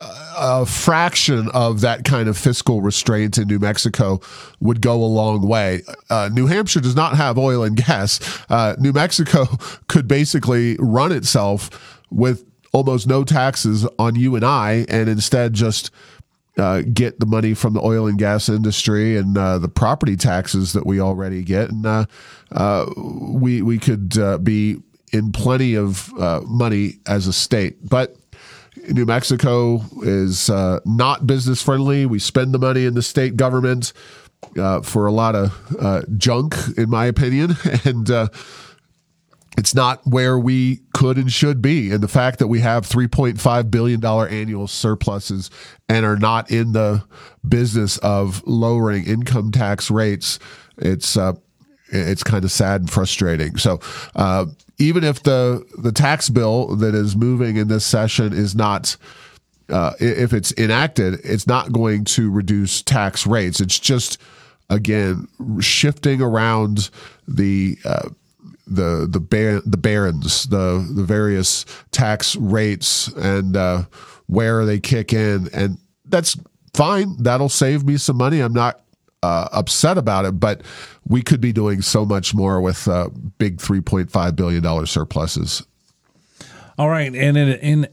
[0.00, 4.20] a fraction of that kind of fiscal restraint in New Mexico
[4.60, 5.82] would go a long way.
[6.10, 8.20] Uh, New Hampshire does not have oil and gas.
[8.50, 9.46] Uh, New Mexico
[9.88, 15.90] could basically run itself with almost no taxes on you and I, and instead just
[16.58, 20.72] uh, get the money from the oil and gas industry and uh, the property taxes
[20.72, 22.06] that we already get, and uh,
[22.52, 24.80] uh we we could uh, be
[25.12, 27.76] in plenty of uh, money as a state.
[27.88, 28.16] But
[28.88, 30.48] New Mexico is
[30.84, 32.06] not business friendly.
[32.06, 33.92] We spend the money in the state government
[34.82, 38.06] for a lot of junk, in my opinion, and
[39.56, 41.90] it's not where we could and should be.
[41.90, 45.50] And the fact that we have $3.5 billion annual surpluses
[45.88, 47.04] and are not in the
[47.46, 50.38] business of lowering income tax rates,
[50.76, 51.32] it's, uh,
[51.88, 53.56] it's kind of sad and frustrating.
[53.56, 53.80] So,
[54.14, 54.46] uh,
[54.78, 58.96] even if the the tax bill that is moving in this session is not,
[59.70, 63.60] uh, if it's enacted, it's not going to reduce tax rates.
[63.60, 64.20] It's just
[64.68, 65.28] again
[65.60, 66.90] shifting around
[67.26, 68.10] the uh,
[68.66, 73.84] the the bar- the barons, the the various tax rates, and uh,
[74.26, 76.36] where they kick in, and that's
[76.74, 77.16] fine.
[77.18, 78.40] That'll save me some money.
[78.40, 78.80] I'm not
[79.22, 80.62] uh, upset about it, but
[81.06, 85.62] we could be doing so much more with uh, big 3.5 billion dollar surpluses.
[86.78, 87.88] All right, and in, in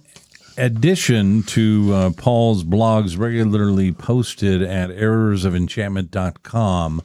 [0.58, 7.02] addition to uh, Paul's blogs regularly posted at errorsofenchantment.com,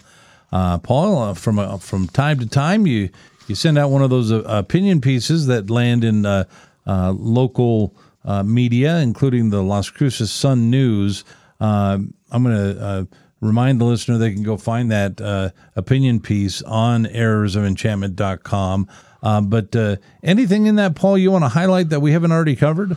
[0.50, 3.10] uh, Paul, uh, from uh, from time to time, you
[3.48, 6.44] you send out one of those uh, opinion pieces that land in uh,
[6.86, 11.24] uh, local uh, media, including the Las Cruces Sun News.
[11.60, 13.04] Um, I'm going to uh,
[13.40, 18.88] remind the listener they can go find that uh, opinion piece on errorsofenchantment.com.
[19.22, 22.96] But anything in that, Paul, you want to highlight that we haven't already covered?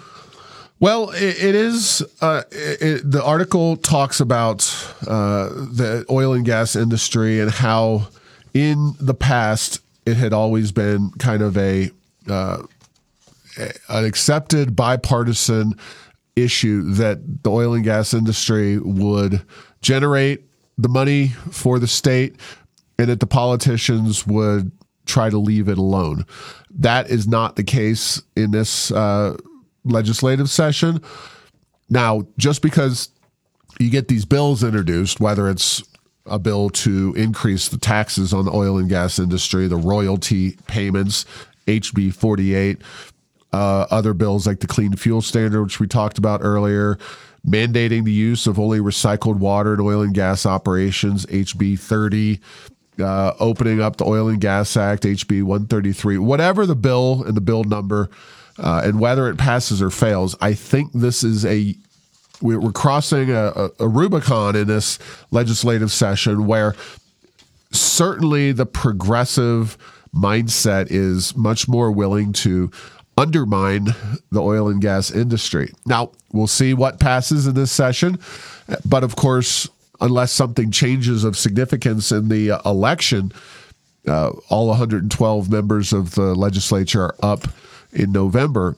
[0.82, 2.04] Well, it, it is.
[2.22, 4.64] Uh, it, the article talks about
[5.06, 8.08] uh, the oil and gas industry and how,
[8.56, 11.92] in the past, it had always been kind of a
[12.30, 12.64] uh,
[13.90, 15.74] an accepted bipartisan
[16.36, 19.44] issue that the oil and gas industry would
[19.82, 20.46] generate
[20.78, 22.36] the money for the state
[22.98, 24.72] and that the politicians would
[25.06, 26.26] try to leave it alone.
[26.70, 29.36] That is not the case in this uh,
[29.84, 31.02] legislative session.
[31.90, 33.10] Now, just because
[33.80, 35.84] you get these bills introduced, whether it's
[36.26, 41.26] a bill to increase the taxes on the oil and gas industry, the royalty payments,
[41.68, 42.82] HB 48,
[43.54, 46.98] uh, other bills like the Clean Fuel Standard, which we talked about earlier,
[47.48, 52.40] mandating the use of only recycled water in oil and gas operations, HB 30.
[53.00, 57.42] Uh, opening up the Oil and Gas Act, HB 133, whatever the bill and the
[57.42, 58.12] bill number,
[58.60, 61.74] uh, and whether it passes or fails, I think this is a
[62.42, 65.00] we're crossing a, a, Rubicon in this
[65.32, 66.76] legislative session where
[67.72, 69.78] certainly the progressive
[70.14, 72.72] mindset is much more willing to
[73.18, 73.86] undermine
[74.32, 75.72] the oil and gas industry.
[75.86, 78.20] Now, we'll see what passes in this session,
[78.86, 79.70] but of course,
[80.00, 83.32] unless something changes of significance in the election,
[84.08, 87.48] uh, all 112 members of the legislature are up
[87.94, 88.76] in November.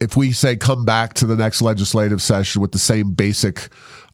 [0.00, 3.68] If we say come back to the next legislative session with the same basic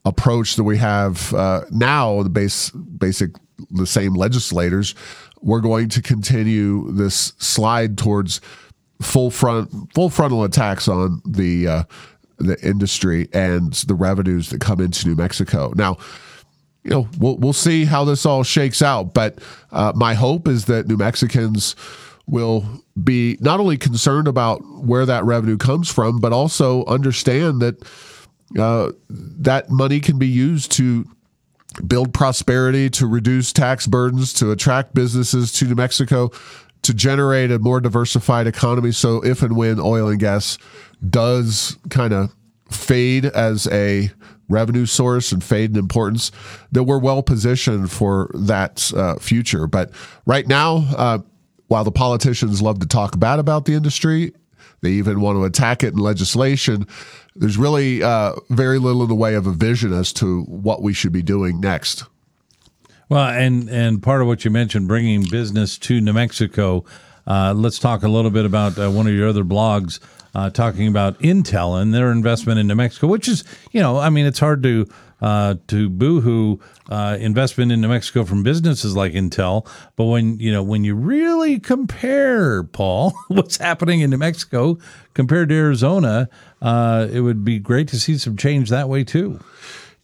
[0.05, 3.31] approach that we have uh, now, the base basic
[3.71, 4.95] the same legislators,
[5.43, 8.41] we're going to continue this slide towards
[9.03, 11.83] full front full frontal attacks on the uh,
[12.39, 15.73] the industry and the revenues that come into New Mexico.
[15.77, 15.99] Now,
[16.85, 19.39] you know, we'll we'll see how this all shakes out, but
[19.71, 21.77] uh, my hope is that New Mexicans
[22.31, 22.65] will
[23.03, 27.83] be not only concerned about where that revenue comes from, but also understand that
[28.59, 31.05] uh, that money can be used to
[31.87, 36.31] build prosperity, to reduce tax burdens, to attract businesses to New Mexico,
[36.83, 38.93] to generate a more diversified economy.
[38.93, 40.57] So if and when oil and gas
[41.09, 42.35] does kind of
[42.71, 44.11] fade as a
[44.49, 46.33] revenue source and fade in importance,
[46.73, 49.67] that we're well positioned for that uh, future.
[49.67, 49.91] But
[50.27, 51.19] right now, uh,
[51.71, 54.35] while the politicians love to talk bad about the industry,
[54.81, 56.85] they even want to attack it in legislation.
[57.37, 60.93] There's really uh, very little in the way of a vision as to what we
[60.93, 62.07] should be doing next.
[63.09, 66.85] Well, and and part of what you mentioned, bringing business to New Mexico.
[67.25, 70.01] Uh, let's talk a little bit about uh, one of your other blogs,
[70.35, 74.11] uh, talking about Intel and their investment in New Mexico, which is, you know, I
[74.11, 74.89] mean, it's hard to
[75.21, 76.59] uh, to boohoo
[76.89, 80.95] uh, investment in New Mexico from businesses like Intel, but when you know when you
[80.95, 84.79] really compare, Paul, what's happening in New Mexico
[85.15, 86.29] compared to Arizona,
[86.63, 89.41] uh, it would be great to see some change that way too.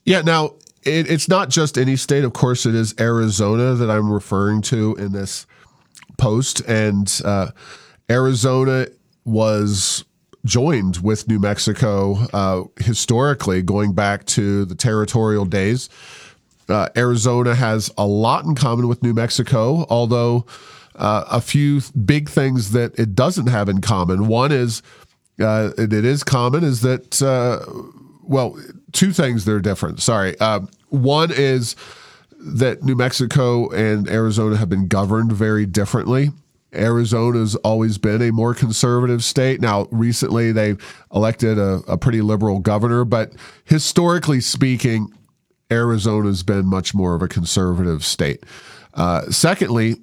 [0.05, 0.23] Yeah.
[0.23, 0.55] Now
[0.87, 2.25] it, it's not just any state.
[2.25, 5.47] Of course, it is Arizona that I'm referring to in this
[6.17, 6.61] post.
[6.61, 7.51] And uh,
[8.09, 8.87] Arizona
[9.25, 10.05] was
[10.47, 15.91] joined with New Mexico uh, historically, going back to the territorial days.
[16.69, 20.47] Uh, Arizona has a lot in common with New Mexico, although
[20.97, 24.27] uh, a few big things that it doesn't have in common.
[24.27, 24.83] One is,
[25.41, 27.61] uh, it is common, is that, uh,
[28.23, 28.59] well,
[28.93, 30.01] two things that are different.
[30.01, 30.35] Sorry.
[30.41, 31.77] Uh, one is
[32.39, 36.31] that New Mexico and Arizona have been governed very differently.
[36.77, 39.61] Arizona's always been a more conservative state.
[39.61, 40.77] Now, recently they
[41.15, 43.33] elected a, a pretty liberal governor, but
[43.65, 45.13] historically speaking,
[45.71, 48.45] Arizona's been much more of a conservative state.
[48.95, 49.97] Uh, secondly,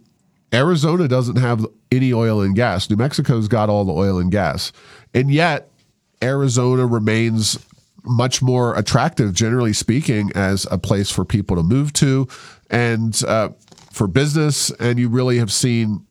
[0.53, 2.89] Arizona doesn't have any oil and gas.
[2.89, 4.71] New Mexico's got all the oil and gas.
[5.13, 5.69] And yet,
[6.21, 7.57] Arizona remains
[8.03, 12.28] much more attractive, generally speaking, as a place for people to move to
[12.69, 13.49] and uh,
[13.91, 14.69] for business.
[14.71, 16.05] And you really have seen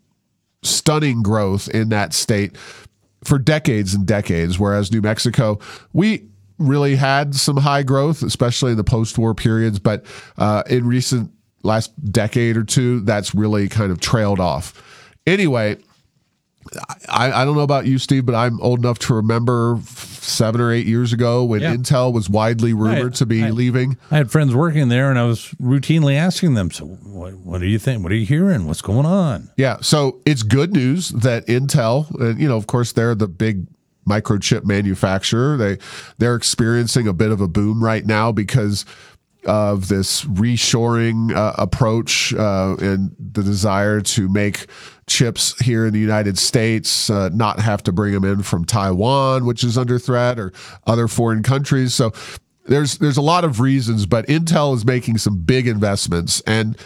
[0.62, 2.56] stunning growth in that state
[3.24, 4.58] for decades and decades.
[4.58, 5.58] Whereas New Mexico,
[5.92, 9.78] we really had some high growth, especially in the post war periods.
[9.78, 10.04] But
[10.38, 11.30] uh, in recent
[11.62, 14.82] last decade or two, that's really kind of trailed off.
[15.26, 15.78] Anyway,
[17.08, 20.72] I, I don't know about you, Steve, but I'm old enough to remember seven or
[20.72, 21.74] eight years ago when yeah.
[21.74, 23.98] Intel was widely rumored to be I, leaving.
[24.10, 27.66] I had friends working there, and I was routinely asking them, "So, what, what do
[27.66, 28.02] you think?
[28.02, 28.66] What are you hearing?
[28.66, 32.92] What's going on?" Yeah, so it's good news that Intel, and you know, of course,
[32.92, 33.66] they're the big
[34.08, 35.56] microchip manufacturer.
[35.56, 35.78] They
[36.18, 38.84] they're experiencing a bit of a boom right now because
[39.44, 44.66] of this reshoring uh, approach uh, and the desire to make
[45.06, 49.44] chips here in the United States, uh, not have to bring them in from Taiwan,
[49.44, 50.52] which is under threat, or
[50.86, 51.94] other foreign countries.
[51.94, 52.12] So
[52.66, 56.76] there's there's a lot of reasons, but Intel is making some big investments, and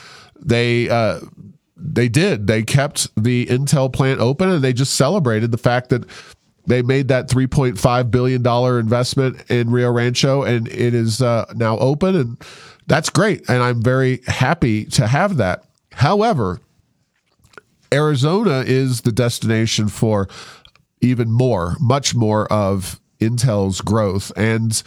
[0.40, 1.20] they uh,
[1.76, 6.04] they did they kept the Intel plant open, and they just celebrated the fact that
[6.66, 11.78] they made that 3.5 billion dollar investment in Rio Rancho, and it is uh, now
[11.78, 12.44] open, and
[12.86, 15.64] that's great, and I'm very happy to have that.
[15.92, 16.60] However,
[17.92, 20.28] Arizona is the destination for
[21.00, 24.32] even more, much more of Intel's growth.
[24.36, 24.82] And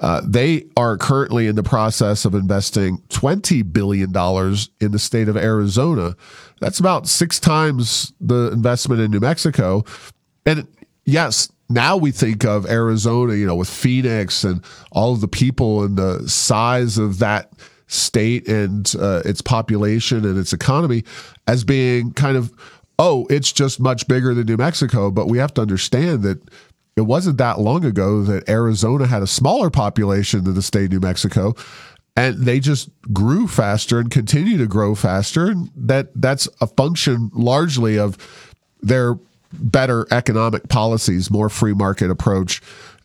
[0.00, 4.10] uh, they are currently in the process of investing $20 billion
[4.80, 6.16] in the state of Arizona.
[6.60, 9.84] That's about six times the investment in New Mexico.
[10.46, 10.66] And
[11.08, 15.82] yes, now we think of Arizona, you know, with Phoenix and all of the people
[15.82, 17.52] and the size of that
[17.86, 21.04] state and uh, its population and its economy
[21.46, 22.52] as being kind of,
[22.98, 25.10] oh, it's just much bigger than New Mexico.
[25.10, 26.40] But we have to understand that
[26.96, 30.92] it wasn't that long ago that Arizona had a smaller population than the state of
[30.92, 31.54] New Mexico.
[32.16, 35.46] And they just grew faster and continue to grow faster.
[35.46, 38.18] And that that's a function largely of
[38.82, 39.14] their
[39.52, 42.62] better economic policies, more free market approach,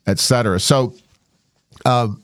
[0.07, 0.59] et cetera.
[0.59, 0.93] So,
[1.85, 2.21] um,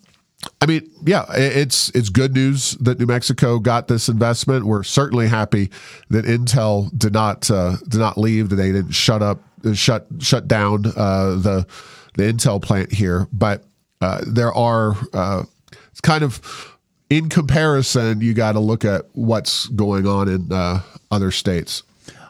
[0.62, 4.66] I mean, yeah, it's it's good news that New Mexico got this investment.
[4.66, 5.70] We're certainly happy
[6.10, 8.50] that Intel did not uh, did not leave.
[8.50, 9.42] That they didn't shut up,
[9.74, 11.68] shut shut down uh, the
[12.16, 13.28] the Intel plant here.
[13.34, 13.66] But
[14.00, 15.44] uh, there are uh,
[15.92, 16.78] it's kind of
[17.10, 18.22] in comparison.
[18.22, 21.84] You got to look at what's going on in uh, other states.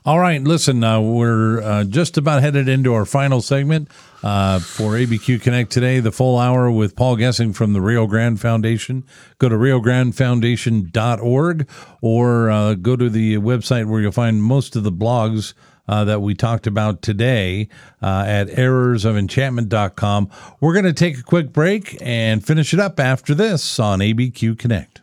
[0.06, 3.90] All right, listen, uh, we're uh, just about headed into our final segment
[4.24, 8.40] uh, for ABQ Connect today, the full hour with Paul Gessing from the Rio Grande
[8.40, 9.04] Foundation.
[9.40, 11.70] Go to riograndefoundation.org
[12.02, 15.54] or uh, go to the website where you'll find most of the blogs
[15.90, 17.68] uh, that we talked about today
[18.02, 20.30] uh, at errorsofenchantment.com.
[20.62, 24.58] We're going to take a quick break and finish it up after this on ABQ
[24.58, 25.02] Connect.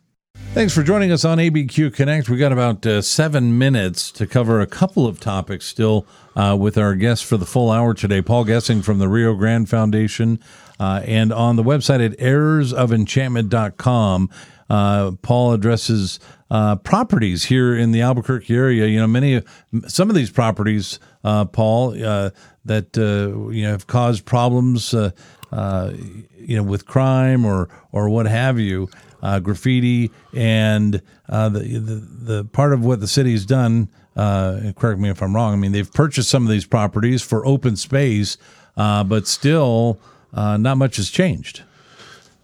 [0.57, 2.31] Thanks for joining us on ABQ Connect.
[2.31, 6.79] We got about uh, seven minutes to cover a couple of topics still uh, with
[6.79, 10.41] our guest for the full hour today, Paul Gessing from the Rio Grande Foundation.
[10.81, 14.31] Uh, and on the website at errorsofenchantment.com,
[14.71, 16.19] uh, Paul addresses
[16.51, 18.87] uh, properties here in the Albuquerque area.
[18.87, 19.45] You know, many, of
[19.89, 25.13] some of these properties, uh, Paul, that you know have caused problems, you
[25.53, 28.89] know, with crime or or what have you
[29.23, 31.95] uh, graffiti, and uh, the, the,
[32.33, 33.89] the part of what the city's done.
[34.17, 35.53] Uh, correct me if I'm wrong.
[35.53, 38.39] I mean, they've purchased some of these properties for open space,
[38.77, 39.99] uh, but still,
[40.33, 41.63] uh, not much has changed.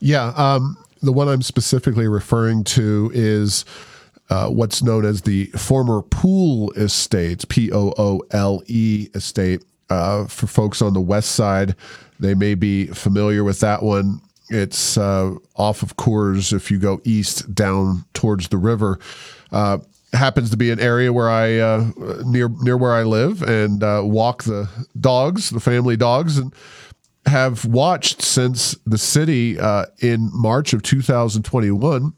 [0.00, 3.64] Yeah, um, the one I'm specifically referring to is.
[4.30, 9.62] Uh, what's known as the former Poole Estate, P O O L E Estate.
[9.90, 11.76] Uh, for folks on the west side,
[12.18, 14.22] they may be familiar with that one.
[14.52, 18.98] It's uh, off of Coors if you go east down towards the river.
[19.50, 19.78] Uh,
[20.12, 21.90] happens to be an area where I uh,
[22.24, 24.68] near near where I live and uh, walk the
[25.00, 26.54] dogs, the family dogs, and
[27.26, 32.12] have watched since the city uh, in March of 2021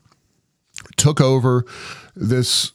[0.97, 1.65] took over
[2.17, 2.73] this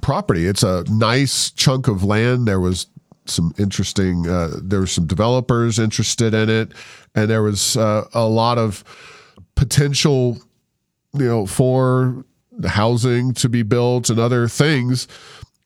[0.00, 0.46] property.
[0.46, 2.46] It's a nice chunk of land.
[2.46, 2.86] There was
[3.26, 4.28] some interesting.
[4.28, 6.72] Uh, there were some developers interested in it,
[7.14, 8.84] and there was uh, a lot of
[9.54, 10.38] potential,
[11.14, 12.24] you know, for
[12.66, 15.08] housing to be built and other things.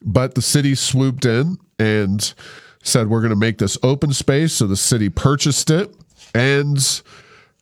[0.02, 2.32] But the city swooped in and
[2.82, 5.94] said, "We're going to make this open space." So the city purchased it,
[6.34, 6.78] and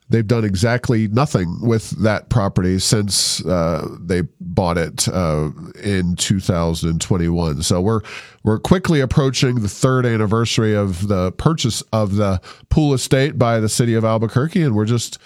[0.09, 5.49] they've done exactly nothing with that property since uh, they bought it uh,
[5.83, 7.63] in 2021.
[7.63, 8.01] So we're
[8.43, 12.39] we're quickly approaching the third anniversary of the purchase of the
[12.69, 15.17] Poole Estate by the city of Albuquerque, and we're just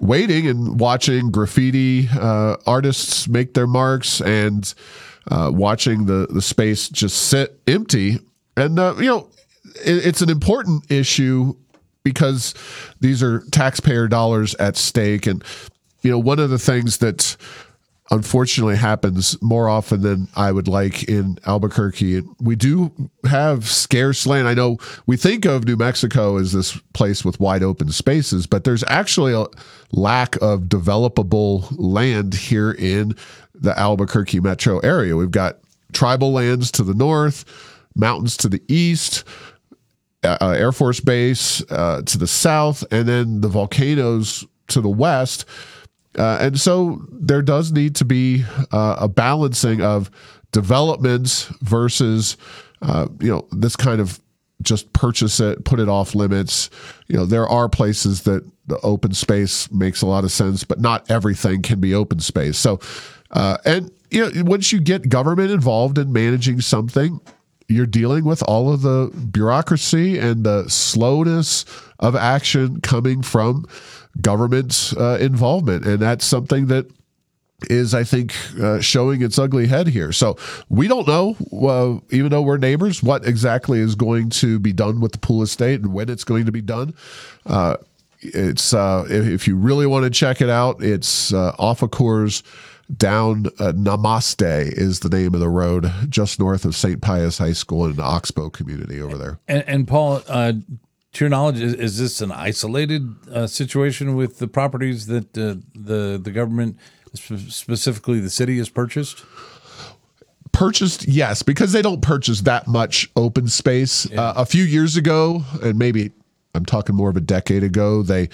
[0.00, 4.74] waiting and watching graffiti uh, artists make their marks and
[5.30, 8.18] uh, watching the the space just sit empty.
[8.56, 9.28] And uh, you know,
[9.84, 11.54] it, it's an important issue
[12.04, 12.54] because
[13.00, 15.26] these are taxpayer dollars at stake.
[15.26, 15.42] And,
[16.02, 17.36] you know, one of the things that
[18.10, 22.92] unfortunately happens more often than I would like in Albuquerque, we do
[23.28, 24.46] have scarce land.
[24.46, 24.76] I know
[25.06, 29.32] we think of New Mexico as this place with wide open spaces, but there's actually
[29.32, 29.46] a
[29.90, 33.16] lack of developable land here in
[33.54, 35.16] the Albuquerque metro area.
[35.16, 35.58] We've got
[35.92, 37.44] tribal lands to the north,
[37.96, 39.24] mountains to the east,
[40.24, 44.88] uh, uh, Air Force Base uh, to the south, and then the volcanoes to the
[44.88, 45.44] west.
[46.18, 50.10] Uh, and so there does need to be uh, a balancing of
[50.52, 52.36] developments versus,
[52.82, 54.20] uh, you know, this kind of
[54.62, 56.70] just purchase it, put it off limits.
[57.08, 60.80] You know, there are places that the open space makes a lot of sense, but
[60.80, 62.56] not everything can be open space.
[62.56, 62.80] So,
[63.32, 67.20] and you know, once you get government involved in managing something,
[67.68, 71.64] you're dealing with all of the bureaucracy and the slowness
[71.98, 73.66] of action coming from
[74.20, 75.86] government uh, involvement.
[75.86, 76.86] And that's something that
[77.70, 80.12] is, I think, uh, showing its ugly head here.
[80.12, 80.36] So
[80.68, 85.00] we don't know, uh, even though we're neighbors, what exactly is going to be done
[85.00, 86.94] with the Poole estate and when it's going to be done.
[87.46, 87.76] Uh,
[88.20, 91.90] it's uh, if, if, you really want to check it out, it's uh, off of
[91.90, 92.42] Coors
[92.94, 97.00] down uh, Namaste is the name of the road just north of St.
[97.00, 99.38] Pius High School in the Oxbow community over there.
[99.48, 104.38] And, and Paul, uh, to your knowledge, is, is this an isolated uh, situation with
[104.38, 106.76] the properties that uh, the the government,
[107.14, 109.24] specifically the city, has purchased?
[110.52, 114.08] Purchased, yes, because they don't purchase that much open space.
[114.10, 114.20] Yeah.
[114.20, 116.12] Uh, a few years ago, and maybe
[116.54, 118.28] I'm talking more of a decade ago, they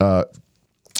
[0.00, 0.24] uh,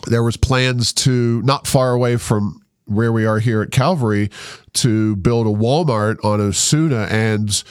[0.07, 4.30] there was plans to not far away from where we are here at Calvary
[4.74, 7.62] to build a Walmart on Osuna and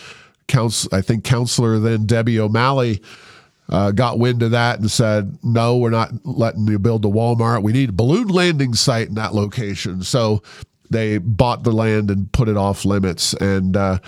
[0.47, 3.01] council, I think Councilor then Debbie O'Malley
[3.69, 7.63] uh, got wind of that and said, no, we're not letting you build a Walmart.
[7.63, 10.03] We need a balloon landing site in that location.
[10.03, 10.43] So
[10.89, 13.33] they bought the land and put it off limits.
[13.35, 13.99] And, uh,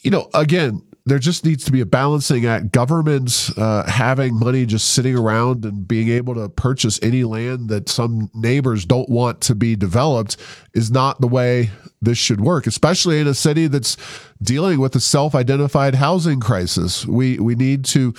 [0.00, 2.72] you know, again, there just needs to be a balancing act.
[2.72, 7.88] Governments uh, having money just sitting around and being able to purchase any land that
[7.88, 10.36] some neighbors don't want to be developed
[10.74, 11.70] is not the way
[12.02, 13.96] this should work, especially in a city that's
[14.42, 17.06] dealing with a self-identified housing crisis.
[17.06, 18.12] We we need to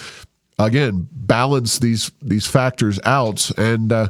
[0.58, 4.08] again balance these these factors out, and uh,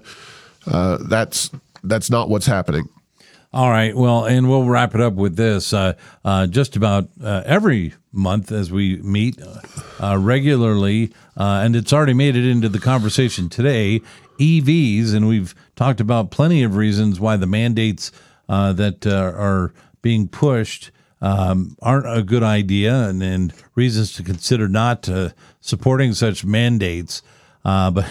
[0.67, 1.49] uh, that's
[1.83, 2.87] that's not what's happening.
[3.53, 3.95] All right.
[3.95, 5.71] Well, and we'll wrap it up with this.
[5.73, 5.93] Uh,
[6.25, 9.39] uh, just about uh, every month as we meet
[10.01, 14.01] uh, regularly, uh, and it's already made it into the conversation today.
[14.37, 18.11] EVs, and we've talked about plenty of reasons why the mandates
[18.49, 20.91] uh, that are being pushed
[21.21, 25.09] um, aren't a good idea, and, and, reasons to consider not
[25.61, 27.23] supporting such mandates.
[27.63, 28.05] but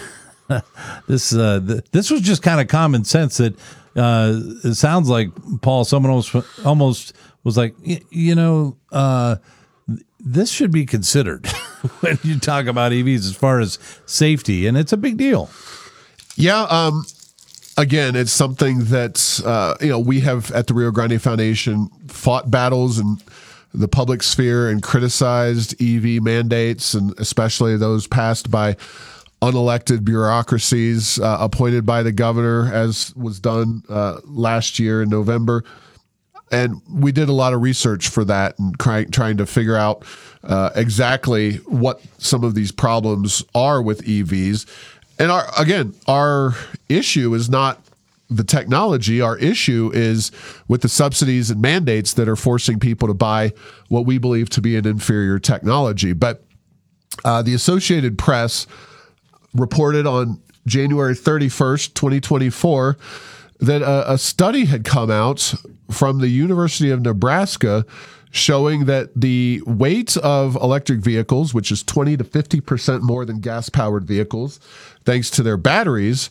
[1.06, 3.54] this th- this was just kind of common sense that
[3.96, 5.30] uh, it sounds like
[5.62, 5.84] Paul.
[5.84, 6.34] Someone almost
[6.64, 7.12] almost
[7.44, 7.74] was like,
[8.10, 9.36] you know, uh,
[10.20, 11.46] this should be considered
[12.00, 15.50] when you talk about EVs as far as safety, and it's a big deal.
[16.36, 16.62] Yeah.
[16.64, 17.06] Um,
[17.76, 22.50] again, it's something that uh, you know we have at the Rio Grande Foundation fought
[22.50, 23.22] battles and
[23.72, 28.76] the public sphere and criticized EV mandates, and especially those passed by
[29.42, 35.64] unelected bureaucracies uh, appointed by the governor, as was done uh, last year in November.
[36.50, 40.04] And we did a lot of research for that and try, trying to figure out
[40.44, 44.66] uh, exactly what some of these problems are with EVs.
[45.18, 46.54] And our, again, our
[46.88, 47.82] issue is not
[48.30, 49.20] the technology.
[49.20, 50.30] Our issue is
[50.68, 53.52] with the subsidies and mandates that are forcing people to buy
[53.88, 56.12] what we believe to be an inferior technology.
[56.12, 56.44] But
[57.24, 58.66] uh, the Associated Press
[59.56, 62.96] reported on January 31st, 2024,
[63.60, 65.54] that a, a, study had come out
[65.90, 67.86] from the University of Nebraska
[68.30, 73.70] showing that the weight of electric vehicles, which is 20 to 50% more than gas
[73.70, 74.58] powered vehicles,
[75.04, 76.28] thanks to their batteries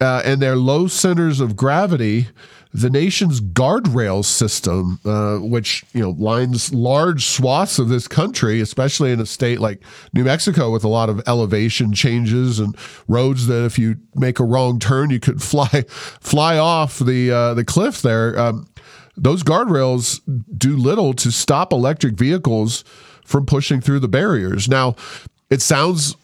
[0.00, 2.28] uh, and their low centers of gravity,
[2.72, 9.10] the nation's guardrail system, uh, which you know lines large swaths of this country, especially
[9.10, 12.76] in a state like New Mexico with a lot of elevation changes and
[13.08, 17.54] roads that if you make a wrong turn, you could fly fly off the uh,
[17.54, 18.38] the cliff there.
[18.38, 18.68] Um,
[19.16, 20.20] those guardrails
[20.56, 22.84] do little to stop electric vehicles
[23.24, 24.68] from pushing through the barriers.
[24.68, 24.96] Now,
[25.50, 26.16] it sounds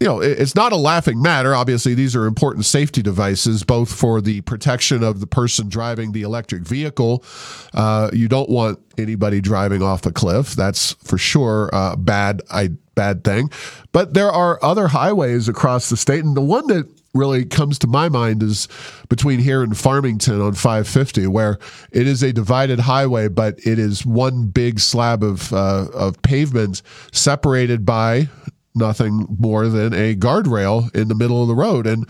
[0.00, 1.54] you know, it's not a laughing matter.
[1.54, 6.22] Obviously, these are important safety devices, both for the protection of the person driving the
[6.22, 7.24] electric vehicle.
[7.72, 10.54] Uh, you don't want anybody driving off a cliff.
[10.54, 13.50] That's for sure a bad, I, bad thing.
[13.92, 17.86] But there are other highways across the state, and the one that really comes to
[17.86, 18.66] my mind is
[19.08, 21.58] between here and Farmington on 550, where
[21.92, 26.82] it is a divided highway, but it is one big slab of uh, of pavement
[27.12, 28.28] separated by
[28.74, 31.86] nothing more than a guardrail in the middle of the road.
[31.86, 32.08] And,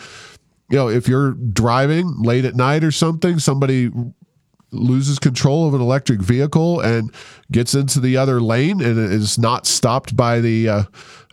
[0.70, 3.90] you know, if you're driving late at night or something, somebody
[4.75, 7.12] loses control of an electric vehicle and
[7.53, 10.83] gets into the other lane and is not stopped by the uh,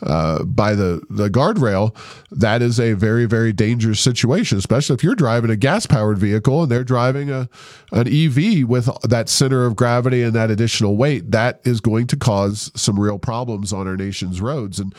[0.03, 1.95] uh, by the the guardrail,
[2.31, 4.57] that is a very very dangerous situation.
[4.57, 7.49] Especially if you're driving a gas powered vehicle and they're driving a
[7.91, 12.15] an EV with that center of gravity and that additional weight, that is going to
[12.15, 14.79] cause some real problems on our nation's roads.
[14.79, 14.93] And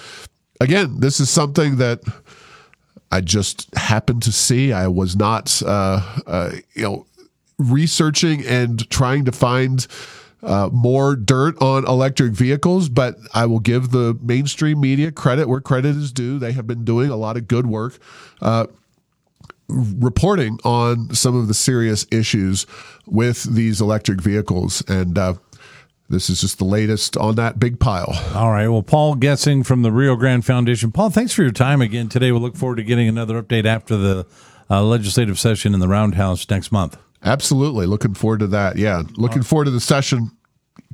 [0.61, 2.01] again, this is something that.
[3.15, 4.73] I just happened to see.
[4.73, 7.07] I was not, uh, uh, you know,
[7.71, 9.87] researching and trying to find
[10.43, 15.61] uh, more dirt on electric vehicles, but I will give the mainstream media credit where
[15.61, 16.39] credit is due.
[16.39, 17.99] They have been doing a lot of good work.
[18.41, 18.67] Uh,
[19.69, 22.67] reporting on some of the serious issues
[23.07, 25.35] with these electric vehicles and uh,
[26.11, 28.13] this is just the latest on that big pile.
[28.35, 28.69] All right.
[28.69, 30.93] Well, Paul Gessing from the Rio Grande Foundation.
[30.93, 32.33] Paul, thanks for your time again today.
[32.33, 34.27] We'll look forward to getting another update after the
[34.69, 36.99] uh, legislative session in the Roundhouse next month.
[37.25, 37.87] Absolutely.
[37.87, 38.77] Looking forward to that.
[38.77, 39.03] Yeah.
[39.17, 40.33] Looking forward to the session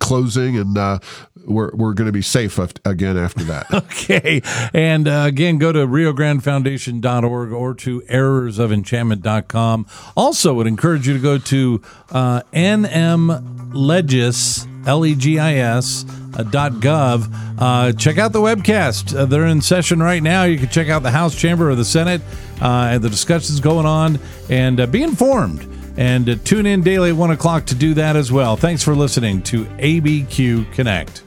[0.01, 0.99] closing and uh,
[1.45, 3.73] we're, we're going to be safe again after that.
[3.73, 4.43] okay.
[4.75, 9.87] And uh, again, go to riograndefoundation.org or to errorsofenchantment.com.
[10.17, 16.05] Also, would encourage you to go to uh, nmlegis, L-E-G-I-S,
[16.39, 17.61] uh.
[17.61, 19.17] Uh, check out the webcast.
[19.17, 20.45] Uh, they're in session right now.
[20.45, 22.21] You can check out the House Chamber or the Senate
[22.61, 27.11] uh, and the discussions going on and uh, be informed and uh, tune in daily
[27.11, 28.57] at 1 o'clock to do that as well.
[28.57, 31.25] Thanks for listening to ABQ Connect.